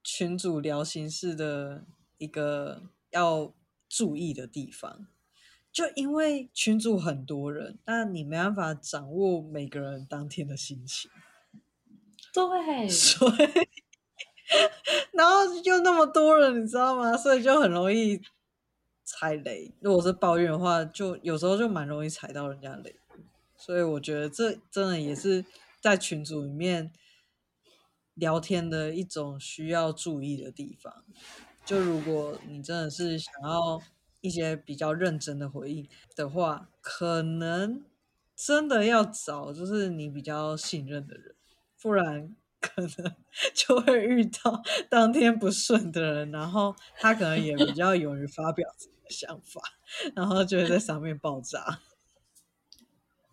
[0.03, 1.85] 群主聊心事的
[2.17, 3.53] 一个要
[3.87, 5.07] 注意的地方，
[5.71, 11.09] 就因为群主很多人，那你没办法掌握每个人当天的心情。
[12.33, 13.33] 对， 所以，
[15.13, 17.15] 然后又那么多人，你知道吗？
[17.15, 18.19] 所以就很容易
[19.03, 19.73] 踩雷。
[19.79, 22.95] 如果是抱怨的话，就有时候就蛮容易踩到人家雷。
[23.55, 25.45] 所以我觉得这真的也是
[25.81, 26.91] 在群组里面。
[28.15, 31.03] 聊天的一种需要注意的地方，
[31.65, 33.81] 就如果你真的是想要
[34.21, 37.83] 一些比较认真的回应的话，可能
[38.35, 41.35] 真的要找就是你比较信任的人，
[41.81, 43.15] 不然可能
[43.53, 49.61] 就会遇到当天不顺的人，然后他可能也比较勇于发表自己的想法，
[50.15, 51.79] 然后就会在上面爆炸。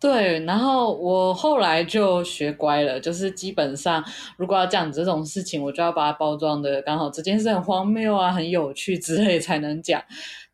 [0.01, 4.03] 对，然后我后来就学乖了，就是基本上
[4.35, 10.03] 如果要讲这种事情，我就要把它包装的刚好这件事很荒谬啊、很有趣之类才能讲，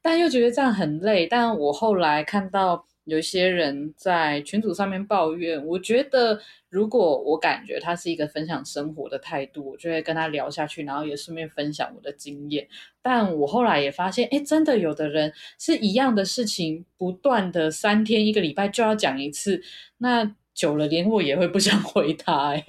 [0.02, 1.26] 但又觉得这样很累。
[1.26, 2.87] 但我后来看到。
[3.08, 12.68] 有些人在群组上面抱怨，我觉得如果我感觉他是一个分享生活的态度，我就会跟他聊下去，然后也顺便分享我的经验。
[13.02, 19.64] 但我后来也发现，哎，真的有的人是一样的事情，不断的三天一个礼拜就要讲一次，
[20.00, 22.50] 那久了连我也会不想回他。
[22.50, 22.66] 哎，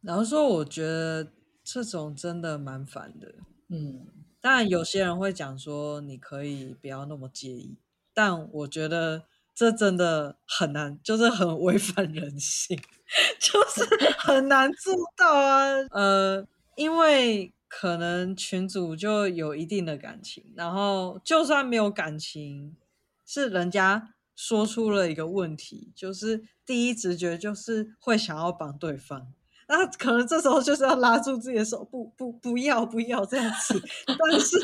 [0.00, 1.30] 然后说，我觉得
[1.62, 3.34] 这种真的蛮烦的。
[3.68, 4.06] 嗯，
[4.40, 7.76] 当然有些人会讲说，你可以不要那么介意，
[8.14, 9.24] 但我觉得。
[9.54, 12.76] 这真的很难，就是很违反人性，
[13.38, 13.84] 就是
[14.18, 15.66] 很难做到啊。
[15.92, 22.76] 呃，因为可能群主就有一定的感情，然后就算没有感情，
[23.24, 29.32] 是人家说出了一个问题，就是第一直觉就是会想要帮对方，
[29.68, 33.80] 那可能这时候就是要拉住自己的手，不不不要不要这样子。
[34.18, 34.58] 但是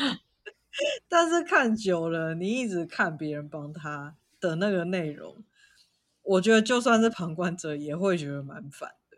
[1.07, 4.17] 但是看久了，你一直看别人帮他。
[4.41, 5.43] 的那个内容，
[6.23, 9.17] 我觉得就算是旁观者也会觉得蛮烦的。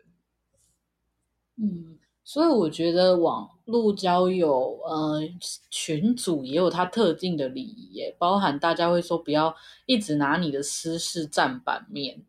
[1.56, 5.22] 嗯，所以我觉得网络交友，呃，
[5.70, 9.56] 群组也有它特定的礼仪耶，包含大家会说不要
[9.86, 12.22] 一直拿你的私事占版面，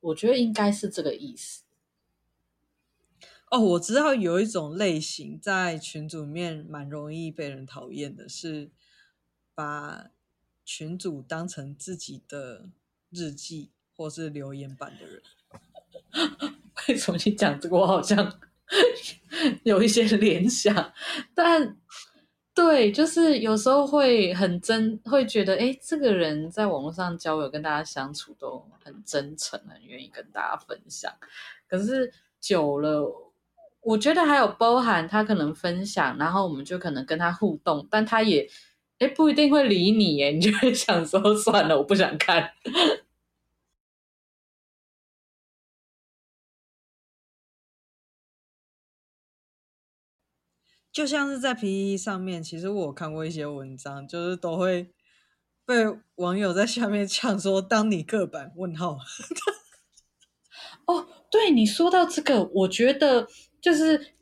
[0.00, 1.62] 我觉得应该是这个意思。
[3.50, 8.70] 哦，我知道有一种类型在群组里面蛮容易被人讨厌的，是
[9.54, 10.10] 把。
[10.72, 12.68] 群主当成自己的
[13.10, 15.20] 日记或是留言版的人，
[16.86, 17.76] 为什么你讲这个？
[17.76, 18.38] 我好像
[19.64, 20.92] 有一些联想，
[21.34, 21.76] 但
[22.54, 31.12] 对，就是有时候会很真，会觉得哎，这个人在网络上交友，跟大家相处都很真诚，很愿意跟大家分享。
[31.68, 33.12] 可是久了，
[33.80, 38.48] 我觉得还有包含他可能分享，然后我们就可能跟他互动，但他也。
[39.00, 42.52] 哎，不一定会理你耶，你就会想说算了，我不想看。
[50.92, 54.90] 就像是在 PTT 上面，其实我看过一些文章，就是都会
[55.64, 55.76] 被
[56.16, 58.98] 网友在下面呛说“当你个版问号”。
[60.84, 63.26] 哦，对，你说到这个，我觉得
[63.62, 64.12] 就是。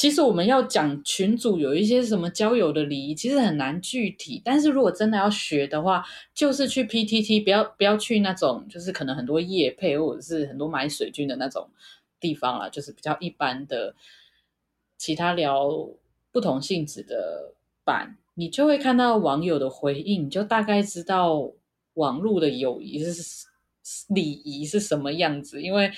[0.00, 4.40] 其实我们要讲群组有一些什么交友的礼仪，其实很难具体。
[4.42, 11.68] 但是如果真的要学的话，就是去 PTT，不要不要去那种就是可能很多业配或者是很多买水军的那种
[12.18, 13.94] 地方啦，就是比较一般的
[14.96, 15.68] 其他聊
[16.32, 17.52] 不同性质的
[17.84, 21.52] 版，你就会看到网友的回应，你就大概知道
[21.92, 23.46] 网络的友谊是
[24.08, 25.92] 礼仪是什么样子，因为。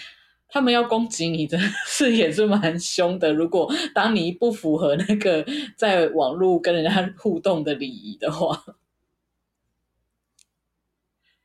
[0.53, 3.33] 他们要攻击你的是也是蛮凶的。
[3.33, 5.43] 如果当你不符合那个
[5.79, 8.77] 在网络跟人家互动的礼仪的话，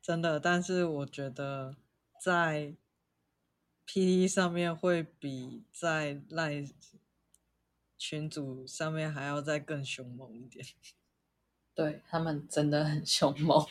[0.01, 0.41] 真的。
[0.41, 1.77] 但是我觉得
[2.21, 2.73] 在
[3.87, 6.69] PTT 上面会比在 LINE
[7.97, 10.65] 群组上面还要再更凶猛一点。
[11.73, 13.65] 对，他们真的很凶猛。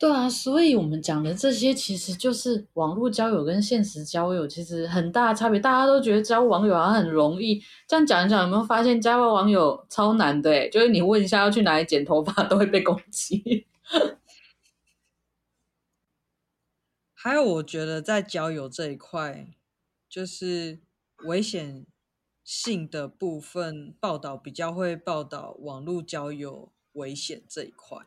[0.00, 5.60] 对啊，所以我们讲的这些其实就是网络交友跟现实交友其实很大的差别。
[5.60, 10.70] 大家都觉得交网友好像很容易，这样讲一讲，有没有发现交网友超难的？
[10.70, 13.66] 就是你问一下要去哪里剪头发，都会被攻击。
[17.12, 19.48] 还有，我觉得在交友这一块，
[20.08, 20.80] 就是
[21.26, 21.84] 危险
[22.42, 27.98] 性的部分报道比较会报道网络交友危险这一块。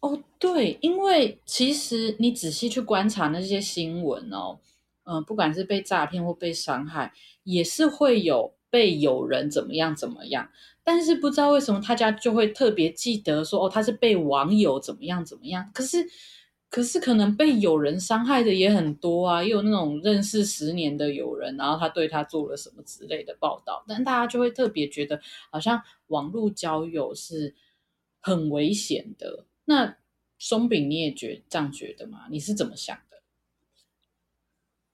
[0.00, 4.58] 哦，对，因为其实你仔细去观察那些新闻哦，
[5.04, 10.48] 嗯、不管是被诈骗或被伤害，也是会有被有人怎么样怎么样，
[10.84, 16.06] 但是不知道为什么大家就会特别记得说，哦，他是被网友怎么样怎么样，可是
[16.68, 27.54] 可是可能被有人伤害的也很多啊，也有那种认识十年的友人，然后他对他做了什么之类的报道，但大家就会特别觉得好像网络交友是
[28.20, 29.46] 很危险的。
[29.66, 29.98] 那
[30.38, 32.28] 松饼，你也觉这样觉得吗？
[32.30, 33.22] 你是怎么想的？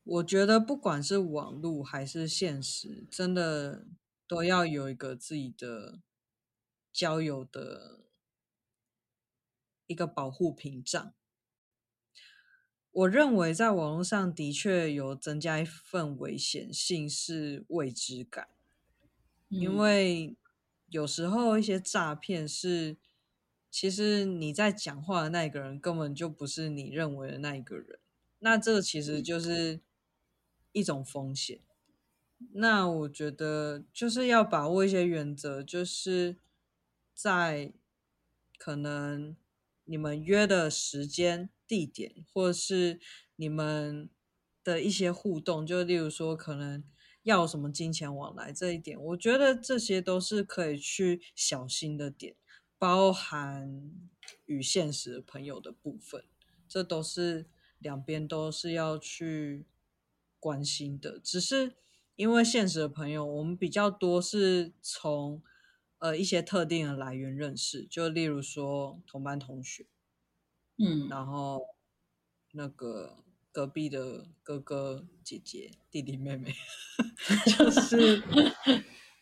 [0.05, 3.87] 我觉得不管是网络还是现实，真的
[4.27, 6.01] 都要有一个自己的
[6.93, 8.01] 交友的
[9.87, 11.13] 一个保护屏障。
[12.91, 18.49] 我认为在网络上的确有增加一份危险性，是未知感，
[19.51, 20.37] 嗯，因为
[20.89, 22.97] 有时候一些诈骗是。
[23.73, 27.99] 其实你在讲话的那个人根本就不是你认为的那一个人，
[28.41, 29.81] 那这个其实就是
[30.73, 31.59] 一种风险。
[32.53, 36.37] 那我觉得就是要把握一些原则，就是
[37.15, 37.73] 在
[38.59, 39.35] 可能
[39.85, 43.01] 你们约的时间、地点，或是
[43.37, 44.11] 你们
[44.63, 46.85] 的一些互动，就例如说可能
[47.23, 52.37] 要什么金钱往来这一点，我觉得这些都是可以去小心的点。
[52.83, 53.93] 包含
[54.45, 56.25] 与现实朋友的部分，
[56.67, 57.47] 这都是
[57.79, 59.65] 两边都是要去
[60.41, 61.21] 关心的。
[61.21, 61.77] 只是
[62.17, 65.41] 因为现实的朋友，我们比较多是从
[65.99, 69.87] 呃一些特定的来源认识，就例如说同班同学，
[70.77, 71.61] 嗯，然后
[72.51, 76.53] 那个隔壁的哥哥姐姐、弟弟妹妹，
[77.57, 78.21] 就是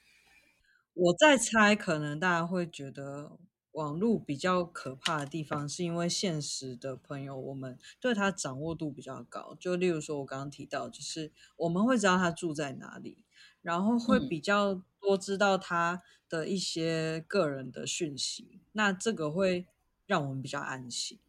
[0.94, 3.38] 我在猜，可能大家会觉得。
[3.72, 9.56] 网络比较可怕的地方，是因为现实的朋友，我们对他掌握度比较高。
[9.60, 13.24] 就例如说，我刚刚提到，就是我们会知道他住在哪里，
[13.62, 18.48] 然后会比较多知道他的一些个人的讯息。
[18.54, 18.60] 嗯。
[18.72, 19.66] 那这个会
[20.04, 21.20] 让我们比较安心。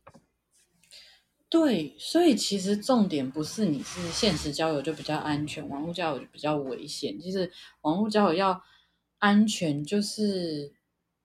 [1.48, 7.20] 对，所以其实重点不是你是现实交友就比较安全，网络交友就比较危险。
[7.22, 7.52] 其实
[7.82, 8.64] 网络交友要
[9.20, 10.74] 安全，就是。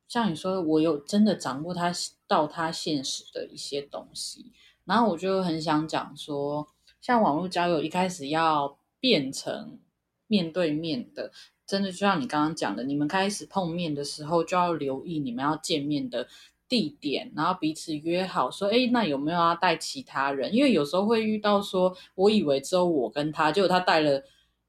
[0.08, 1.92] 像你说，我有真的掌握他
[2.26, 4.52] 到他现实的一些东西，
[4.84, 6.68] 然后我就很想讲说，
[7.00, 9.78] 像网络交友一开始要变成
[10.26, 11.32] 面对面的，
[11.66, 16.28] 真的就像你刚刚讲的，你们开始碰面的时候就要留意你们要见面的
[16.68, 20.54] 地点，然后彼此约好说，哎，那有没有要带其他人？
[20.54, 24.22] 因为有时候会遇到说，我以为只有我跟他，结果他带了。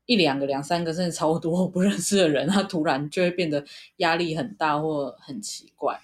[0.07, 3.63] 一两个、两三个，甚至超多我不认识的人， 他突然就会变得
[3.97, 5.99] 压力很大或很奇怪。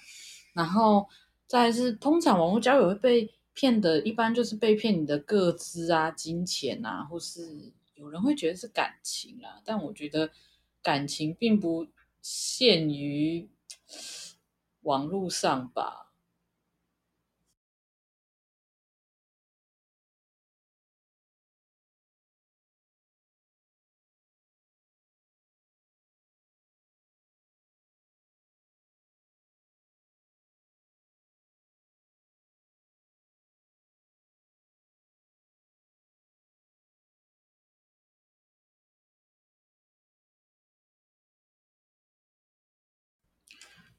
[0.52, 1.08] 然后
[1.48, 9.60] 再是，通常网络交友会被骗的，一般就是被骗你的个资啊、金钱啊，或是有人会觉得是感情啊。
[9.64, 10.30] 但我觉得
[10.82, 11.86] 感情并不
[12.22, 13.48] 限于
[14.82, 16.03] 网络上吧。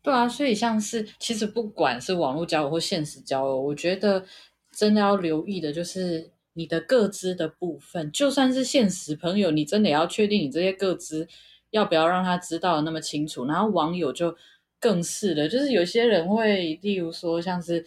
[0.06, 4.24] 对啊，所以像是其实不管是网络交友或现实交友，我觉得
[4.72, 8.12] 真的要留意的就是你的个资的部分。
[8.12, 11.28] 就算是现实朋友，你真的要确定你这些个资
[11.72, 13.46] 要不要让他知道的那么清楚。
[13.46, 14.36] 然后网友就
[14.80, 17.84] 更是的，就是有些人会，例如说像是。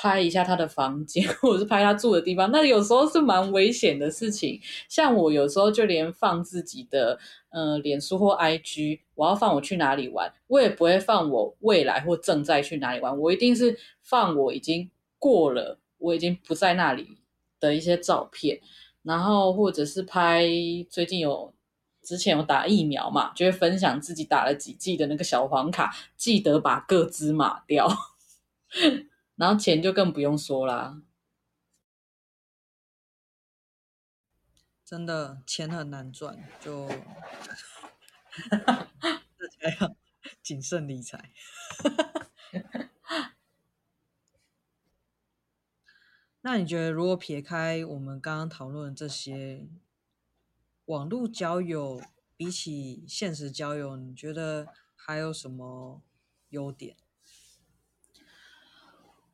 [0.00, 4.60] 拍一下他的房间， 或者是拍他住的地方，那有时候是蛮危险的事情。
[4.88, 7.18] 像我有时候就连放自己的
[7.50, 14.88] 呃脸书或 IG，我要放我去哪里玩，我也不会放我未来或正在去哪里玩，我一定是放我已经
[15.18, 17.18] 过了，我已经不在那里
[17.58, 18.60] 的一些照片，
[19.02, 20.46] 然后或者是拍
[20.88, 21.52] 最近有
[22.00, 27.88] 之前有打疫苗嘛，就会分享自己打了几剂的那个小黄卡，记得把各支码掉。
[29.34, 31.02] 然后钱就更不用说啦，
[34.84, 36.88] 真的钱很难赚，就
[38.50, 38.88] 大
[39.60, 39.96] 家要
[40.42, 41.32] 谨慎理财。
[46.40, 49.66] 那你觉得，如果撇开我们刚刚讨论这些
[50.86, 52.00] 网络交友，
[52.36, 56.00] 比起现实交友，你觉得还有什么
[56.50, 56.96] 优点？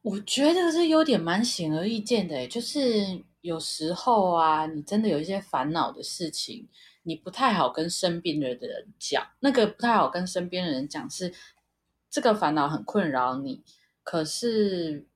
[0.02, 6.68] 我觉得这优点蛮显而易见的，就是有时候啊，你真的有一些烦恼的事情，
[7.04, 9.24] 你不太好跟身边的人讲。
[9.40, 11.32] 那个不太好跟身边的人讲，是
[12.10, 13.62] 这个烦恼很困扰你。
[14.02, 15.06] 可是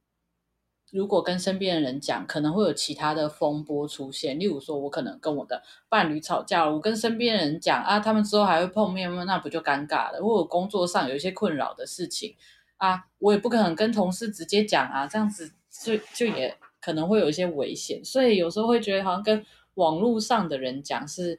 [0.91, 4.39] 如果跟身边的人讲，可能会有其他的风波出现。
[4.41, 9.25] 例如说，我可能跟我的伴侣吵架了，我跟身边的人讲啊，他们之后还会碰面吗？
[9.25, 10.23] 那不就尴尬了？
[10.23, 12.35] 或者工作上有一些困扰的事情。
[12.79, 21.39] 啊，我也不可能跟同事直接讲啊，这样子就就也可能会有一些危险，所以有时候会觉得好像跟网络上的人讲是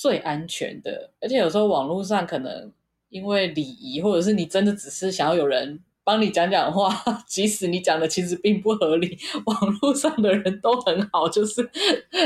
[0.00, 2.72] 最安全的，而且有时候网络上可能
[3.10, 6.90] 因为礼仪，或者是你真的只是想要有人帮你讲讲话，
[7.28, 11.68] 即使你讲的其实并不合理，网络上的人都很好，就是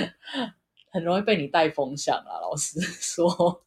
[0.93, 3.64] 很容易被你带风向啊，老实说。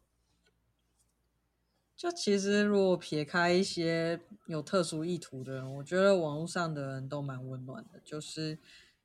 [1.98, 8.00] 就其实，如果撇开一些有特殊意图的人，我觉得网络上的人都蛮温暖的。
[8.06, 8.58] 就是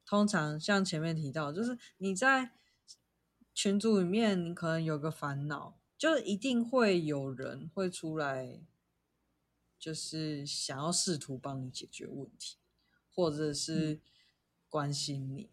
[0.07, 2.53] 通常像前面提到，就是你在
[3.55, 8.61] 群组里面，你可能有个烦恼，就一定会有人会出来，
[9.78, 12.57] 就是想要试图帮你解决问题，
[13.14, 14.00] 或者是
[14.68, 15.50] 关心你，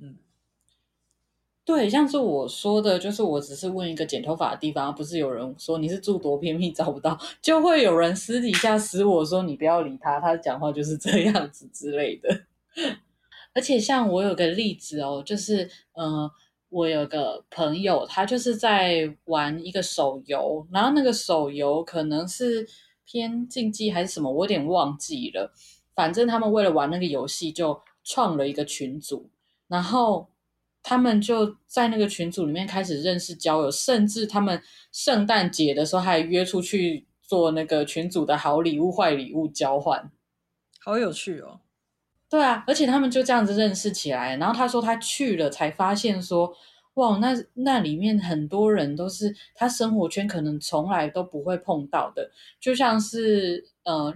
[0.00, 0.18] 嗯。
[1.66, 12.44] 对，像是我说的，就是我只是问一个剪头发的地方，不是有人说你是住多偏僻找不到， 就会有人私底下私我说你不要理他，他讲话就是这样子之类的。
[13.54, 16.32] 而且像我有个例子哦，就是嗯、呃，
[16.74, 22.66] 我有个朋友，他就是在玩一个手游，然后那个手游可能是
[23.04, 25.52] 偏竞技还是什么，我有点忘记了。
[25.94, 29.30] 反正他们为了玩那个游戏，就创了一个群组，
[29.68, 30.28] 然后。
[30.86, 34.60] 他们就在那个群组里面开始认识交友，甚至他们
[34.92, 40.12] 圣诞节的时候还约出去做那个群组的好礼物、坏礼物交换，
[40.84, 41.60] 好有趣哦。
[42.34, 44.36] 对啊，而且他们就这样子认识起来。
[44.38, 46.52] 然后他说他去了才发现说，
[46.94, 52.28] 哇，那那里面很多人都是他生活圈可能从来都不会碰到的，
[52.58, 54.12] 就像是呃，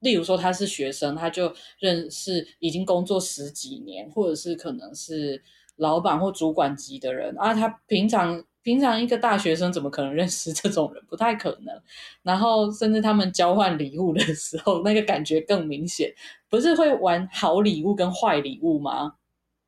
[0.00, 5.42] 例如说他是学生，他就认识已经工作十几年，或者是可能是。
[5.80, 11.02] 老板或主管级的人啊，他平常平常一个大学生怎么可能认识这种人？
[11.08, 11.82] 不太可能。
[12.22, 16.12] 然后甚至他们交换礼物的时候，那个感觉更明显。
[16.48, 19.14] 不是会玩好礼物跟坏礼物吗？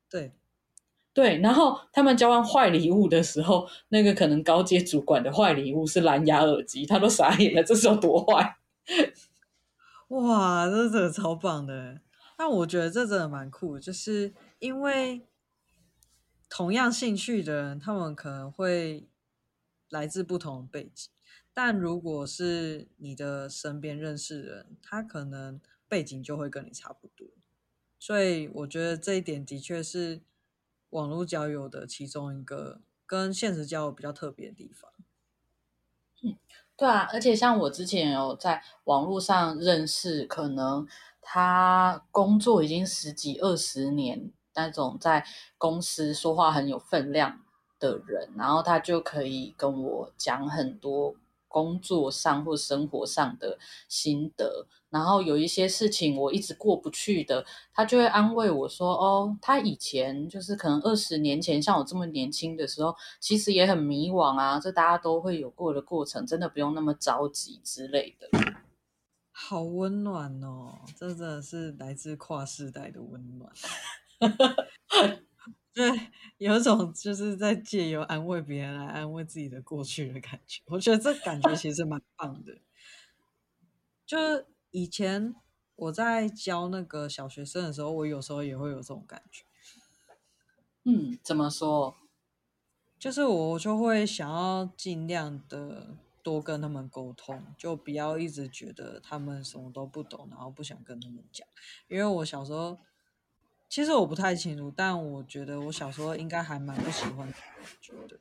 [0.09, 0.33] 对，
[1.13, 1.37] 对。
[1.39, 8.57] 然后他们交换坏礼物的时候，那个可能高阶主管的坏礼物是蓝牙耳机，他都傻眼了，这是有多坏？
[10.09, 12.01] 哇，这真的超棒的！
[12.37, 15.21] 但我觉得这真的蛮酷，就是因为。
[16.53, 19.07] 同样兴趣的人，他们可能会
[19.89, 21.09] 来自不同的背景，
[21.53, 27.25] 但如果是你的身边认识的人，他可能背景就会跟你差不多。
[27.97, 30.23] 所以我觉得这一点的确是
[30.89, 34.91] 网络交友的其中一个跟现实交友比较特别的地方。
[36.21, 36.37] 嗯，
[36.75, 40.85] 对啊，而且像我之前有在网络上认识，可能
[41.21, 44.33] 他工作已经十几二十年。
[44.55, 45.25] 那种在
[45.57, 47.41] 公司说话很有分量
[47.79, 51.15] 的人，然后他就可以跟我讲很多
[51.47, 53.57] 工作上或生活上的
[53.89, 68.29] 心得，然后有一些事情我一直过不去的，他就会安慰我说：“哦，他以前就是可能二十年前像我这么年轻的时候，其实也很迷惘啊，这大家都会有过的过程，真的不用那么着急之类的。”
[69.33, 73.51] 好温暖哦，这真的是来自跨世代的温暖。
[75.73, 75.89] 对，
[76.37, 80.61] 有一种就是在借由安慰别人来安慰自己的过去的感觉。
[80.65, 82.57] 我觉得这感觉其实蛮棒的。
[84.05, 85.33] 就是以前
[85.75, 89.45] 我在教那个小学生的时候，我有时候也会有这种感觉。
[90.83, 91.95] 嗯，怎么说？
[92.99, 101.47] 就是我就会想要尽量的多跟他们沟通，就不要一直觉得他们什么都不懂，然后不想跟他们讲。
[101.87, 102.77] 因为我小时候，
[103.71, 107.33] 其实我不太清楚，但我觉得我小时候应该还蛮不喜欢
[107.79, 108.19] 觉得，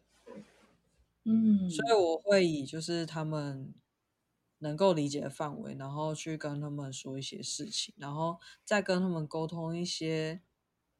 [1.24, 3.74] 嗯，所以我会以就是他们
[4.58, 10.40] 能够理解的范围，然后去跟他们说一些事情，然后再跟他们沟通一些，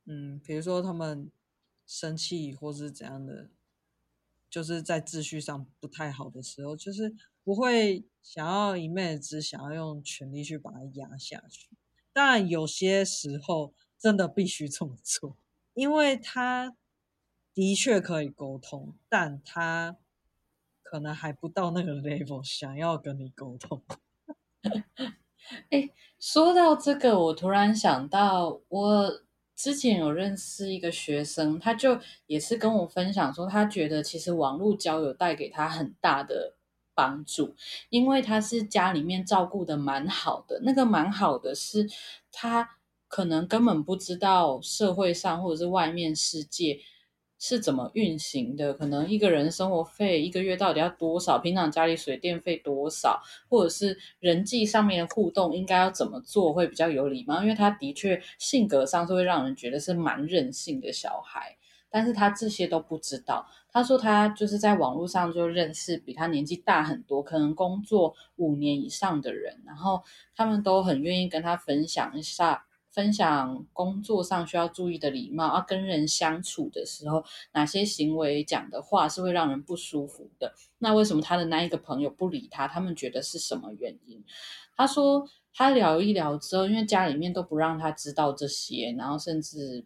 [0.06, 1.30] 嗯，比如说他们
[1.86, 3.50] 生气或是怎样的。
[4.50, 11.68] 就是在秩序上不太好的时候，就是不会想要一昧的只想要用权力去把它压下去。
[12.12, 15.36] 当然，有些时候真的必须这么做，
[15.74, 16.74] 因为他
[17.54, 19.96] 的确可以沟通，但他
[20.82, 23.82] 可能还不到那个 level 想要跟你沟通。
[25.70, 29.22] 哎，说到这个，我突然想到我。
[29.56, 36.54] 之前有认识一个学生，他就也是跟我分享说，他觉得其实网络交友带给他很大的
[36.94, 37.54] 帮助，
[37.90, 41.86] 因为他是家里面照顾的蛮好的，那个蛮好的是
[42.32, 42.78] 他
[43.10, 46.80] 可能根本不知道社会上或者是外面世界。
[47.42, 48.74] 是怎么运行的？
[48.74, 51.38] 可能一个人生活费一个月到底要多少？
[51.38, 53.18] 平常家里水电费多少？
[53.48, 57.40] 或者是人际上面的互动应该要怎么做会比较有礼貌？
[57.40, 61.56] 因为他的确性格上是会让人觉得是蛮任性的小孩，
[61.88, 63.46] 但是他这些都不知道。
[63.72, 70.02] 他说他就是在网络上就认识比他年纪大很多，可能工作五年以上的人，然后
[70.36, 72.66] 他们都很愿意跟他分享一下。
[73.00, 80.52] 分享工作上需要注意的礼貌，啊，跟人相处的时候，哪些行为讲的话是会让人不舒服的？
[80.80, 82.68] 那为什么他的那一个朋友不理他？
[82.68, 84.22] 他们觉得是什么原因？
[84.76, 89.82] 他说他聊一聊之后，因为家里面都不让他知道这些，然后甚至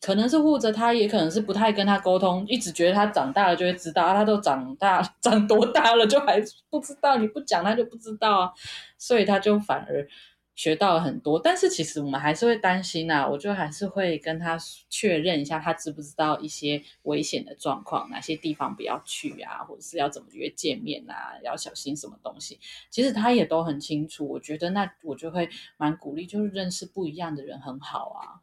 [0.00, 6.40] 可能是护着他，也可能是不太跟他沟通，一直觉得他长大了就会知道，他都长大 长多大了就还
[6.70, 8.52] 不知道，你不讲他就不知道啊，
[8.96, 10.06] 所以他就反而。
[10.54, 13.28] 学到了很多，但是其实我们还是会担心啊。
[13.28, 14.56] 我就还是会跟他
[14.88, 22.60] 确认一下，他知不知道一些危险的状况，哪些地方不要去啊，或者是要怎么约见面啊，要小心什么东西。
[22.88, 24.28] 其实他也都很清楚。
[24.28, 28.40] 我觉得那我就会蛮鼓励，就是认识不一样的人很好啊。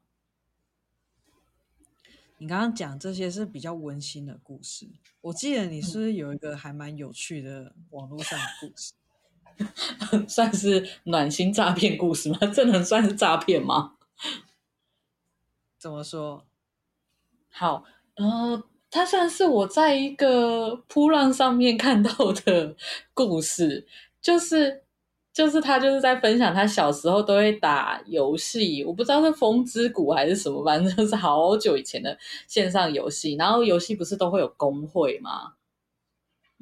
[2.40, 4.88] 你刚刚讲这些是比较温馨的故事，
[5.22, 8.94] 我记得你是是有一个还蛮有趣的网络上的故事？
[10.28, 12.38] 算是暖心诈骗故事吗？
[12.54, 13.94] 这能算是诈骗吗？
[15.80, 16.46] 怎么说？
[17.50, 17.84] 好，
[18.16, 22.12] 呃，它算是我在一个噗浪上面看到
[22.46, 22.76] 的
[23.14, 23.88] 故事，
[24.22, 24.84] 就是
[25.34, 35.54] 就是他就是在分享他小时候都会打游戏，我不知道是风之谷还是什么，反正是好久以前的线上游戏，然后游戏不是都会有工会吗？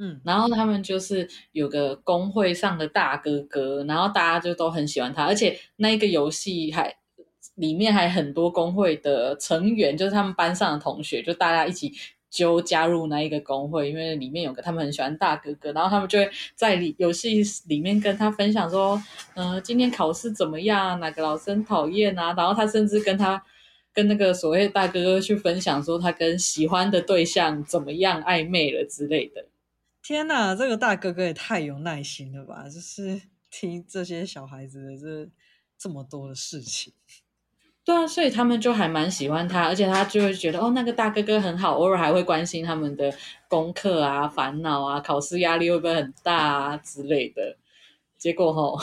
[0.02, 6.96] 嗯，然后他们就是有个公会上的大哥哥，然后大家就都很喜欢他，而且那一个游戏还
[7.56, 11.92] 里面还很多工会的成员，就是他们班上的同学，就大家一起
[12.30, 19.02] 就加入那一个工会，因为里面有个他们很喜欢大哥哥，然后他们就会在里游戏里面跟他分享说，
[19.36, 20.98] 嗯、今天考试怎么样？
[21.02, 22.34] 哪个老师讨厌啊？
[22.38, 23.44] 然后他甚至跟他
[23.94, 29.49] 跟那个所谓大哥哥去分享说，他跟喜欢的对象怎么样暧昧了之类的。
[30.10, 32.64] 天哪，这个大哥哥也太有耐心了吧！
[32.68, 35.30] 就是 听这些小孩子的这
[35.78, 36.92] 这么多的事情，
[37.86, 43.14] 对啊，所以他们就还蛮喜欢他，而且他就会觉得哦，那个大哥哥很好，偶尔还会关心他们的
[43.48, 47.58] 功课啊、烦恼啊、考试压力会不会很大啊之类的。
[48.18, 48.80] 结果吼，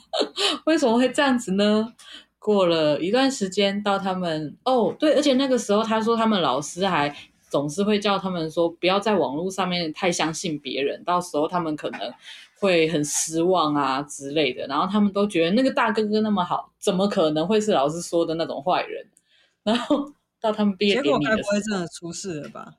[0.66, 1.94] 为什么会这样子呢？
[2.38, 7.16] 过了一段时间，到他们哦，对，而且那个时候他说他们老师还。
[7.48, 12.12] 总是会叫他们说不要在网络上面太相信别人，到时候他们可能
[12.58, 14.66] 会很失望啊之类的。
[14.66, 19.06] 然后他们都觉得那个大哥哥那么好，怎么可能会是老师说的那种坏人？
[19.64, 22.74] 然后到他们毕业典礼的时候，结果该不会真的出事了吧？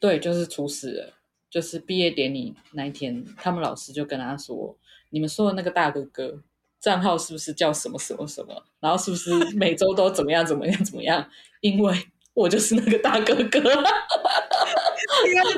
[0.00, 1.14] 对，就是出事了。
[1.48, 4.74] 就是毕业典礼那一天，他们老师就跟他说
[5.10, 6.40] ：“你们说的那个大哥哥
[6.80, 8.64] 账号是不是叫什么什么什么？
[8.80, 11.28] 然后是不是每周都怎么样怎么样怎么样？
[11.60, 11.94] 因为。”
[12.34, 13.70] 我就是那个大哥哥，天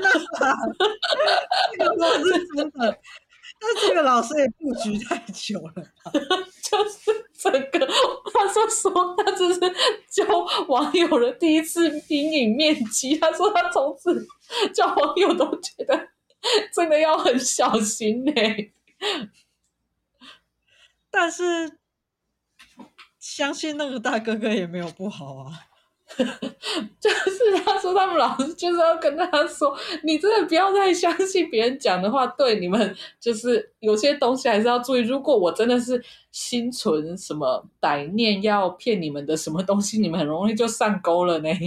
[0.00, 0.10] 哪，
[1.72, 2.98] 这个都是真的。
[3.60, 6.12] 那这个老师也布局太久了吧，
[6.62, 7.86] 就是整个，
[8.32, 9.60] 他说说他这是
[10.10, 10.26] 教
[10.66, 13.16] 网友的第一次阴影面积。
[13.16, 14.26] 他说他从此
[14.74, 16.08] 教网友都觉得
[16.74, 18.72] 真的要很小心呢、欸。
[21.10, 21.78] 但是
[23.18, 25.52] 相信那个大哥哥也没有不好啊。
[27.00, 35.00] 就是他说他们老师就是要跟他说，你真的不要再相信别人讲的话，对你们就是有些东西还是要注意。
[35.00, 41.48] 如果我真的是心存什么歹念要骗你们的什么东西，你们很容易就上钩了呢。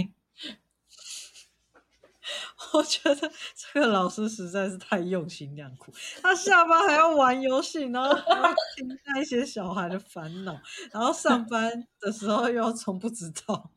[2.74, 3.30] 我觉得
[3.72, 5.90] 这个老师实在是太用心良苦，
[6.22, 10.60] 他下班还要玩游戏，然后还要听那些小孩的烦恼，
[10.92, 13.70] 然后上班的时候又要从不知道。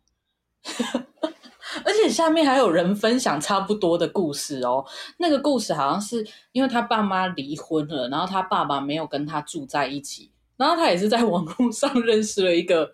[1.85, 4.85] 而且下面还有人分享差不多的故事哦。
[5.17, 12.93] 那个故事好像是因为他爸妈离婚了，然后他爸爸没有跟他住在一起，然后他也是在网络上认识了一个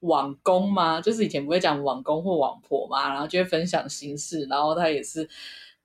[0.00, 5.28] 网公嘛，就是以前不会讲网公或网婆嘛，然后就会分享心事，然后他也是，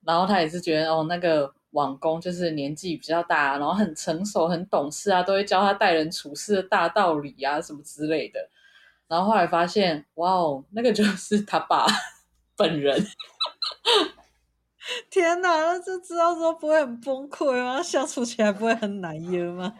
[0.03, 8.49] 然后他也是觉得哦，那个网公就是年纪比较大，然后很成熟、很懂事啊，都会教他待人处事的大道理啊，什么之类的。
[9.11, 11.85] 然后后来发现，哇哦，那个就是他爸
[12.55, 13.05] 本人。
[15.11, 17.83] 天哪，那就知道说不会很崩溃吗？
[17.83, 19.73] 相处起来不会很难约吗？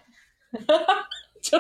[1.42, 1.58] 就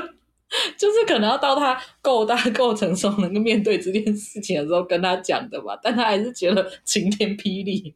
[0.77, 5.79] 就是可能要到他够大够成熟，能够面对这件事情的时候跟他讲的吧。
[5.81, 7.95] 但他还是觉得晴天霹雳。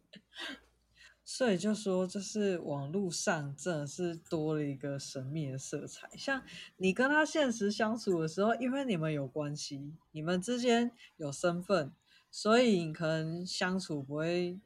[1.37, 6.09] 所以就说，就是网络上真的是多了一个神秘的色彩。
[6.15, 6.41] 像
[6.77, 11.91] 你跟他现实相处的时候，因为你们有关系，你们之间有身份，
[12.31, 14.61] 所以可能相处不会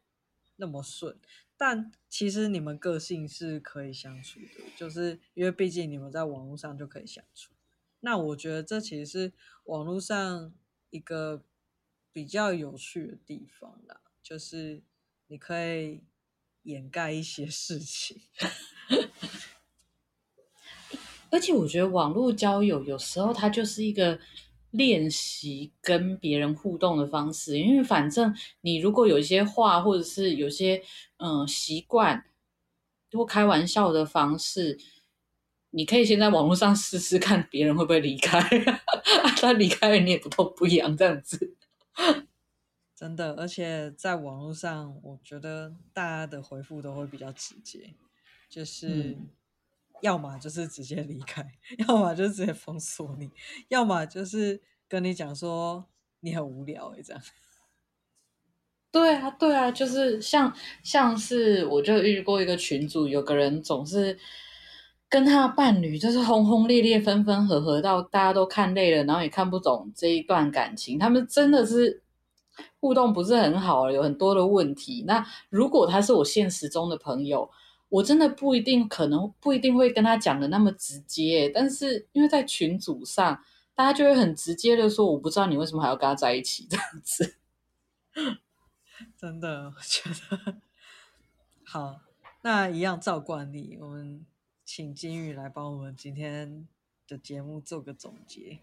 [0.57, 1.17] 那么顺。
[1.57, 7.51] 但其实你们个性是可以相处的，就是因为毕竟你们在网络上就可以相处。
[8.01, 10.53] 那我觉得这其实是网络上
[10.91, 11.43] 一个
[12.13, 14.84] 比较有趣的地方啦，就是
[15.26, 16.03] 你可以。
[16.70, 18.22] 掩盖一些事情，
[21.32, 24.20] 而且我觉得网络交友有时候它就是一个
[24.72, 30.84] 练习跟别人互动的方式，因为反正你如果有一些话，或者是有些
[31.17, 32.24] 嗯习惯
[33.11, 34.78] 或开玩笑的方式，
[35.72, 38.39] 你可以先在网络上试试看，别人会不会离开，
[39.41, 41.55] 他离开了你也不痛不痒这样子。
[43.00, 47.93] 真的，而且在网络上，我觉得大家的回复都会比较直接，
[48.50, 49.16] 就是
[50.02, 53.32] 要么就是直接离开，嗯、 要么就直接封锁你，
[53.70, 55.86] 要么就是跟你讲说
[56.20, 57.22] 你很无聊这样。
[58.91, 64.20] 对啊，对啊，就是像像是我就遇过一个群主，有个人总是
[65.08, 72.04] 跟他的伴侣就是轰轰烈烈、分分合合到大家都看累了，然后也看不懂这一段感情，他们真的是。
[72.80, 75.03] 互动不是很好，有很多的问题。
[75.07, 77.49] 那如果他是我现实中的朋友，
[77.89, 81.49] 我真的不一定，可能不一定会跟他讲的那么直接。
[81.49, 83.43] 但是因为在群组上，
[83.74, 87.38] 大家就会很直接的说：“我不知道你为什么还要跟他在一起。”这样子，
[89.18, 90.57] 真的， 我觉得
[91.66, 92.01] 好。
[92.41, 94.26] 那一样照惯例，我们
[94.64, 96.68] 请金宇来帮我们今天
[97.07, 98.60] 的节目做个总结。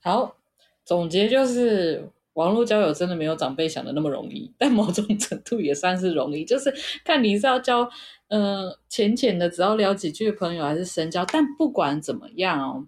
[0.00, 0.36] 好，
[0.84, 2.10] 总结就是。
[2.34, 6.72] 网络交友真的没有长辈想的那么容易，但某种程度也算是容易，就是
[7.04, 7.86] 看你是要交
[8.28, 11.24] 呃浅浅的，只要聊几句朋友，还是深交。
[11.26, 12.86] 但不管怎么样哦，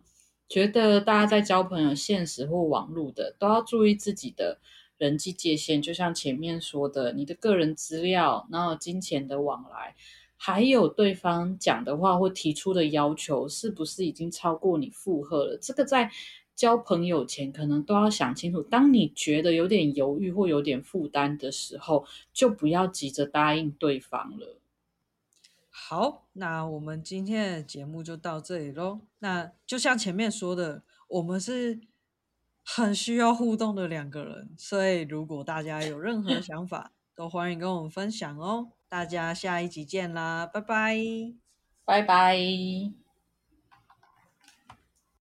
[0.49, 4.59] 觉得大家在交朋友，现实或网络的，都要注意自己的
[4.97, 5.83] 人际界限。
[5.83, 9.95] 就像前面说的，你的个人资料，然后金钱的往来，
[10.37, 15.59] 还有对方讲的话或提出的要求，是不是已经超过你负荷了？
[15.61, 16.11] 这个在。
[16.55, 24.59] 交朋友前可能都要想清楚，当你觉得有点犹豫或有点负担的时候，就不要急着答应对方了。
[25.71, 29.01] 好，那我们今天的节目就到这里喽。
[29.19, 31.81] 那就像前面说的，我们是
[32.63, 38.69] 很需要互动的两个人，所以如果大家有任何想法，都欢迎跟我们分享哦。
[38.89, 40.97] 大家下一集见啦，拜拜，
[41.85, 43.04] 拜拜。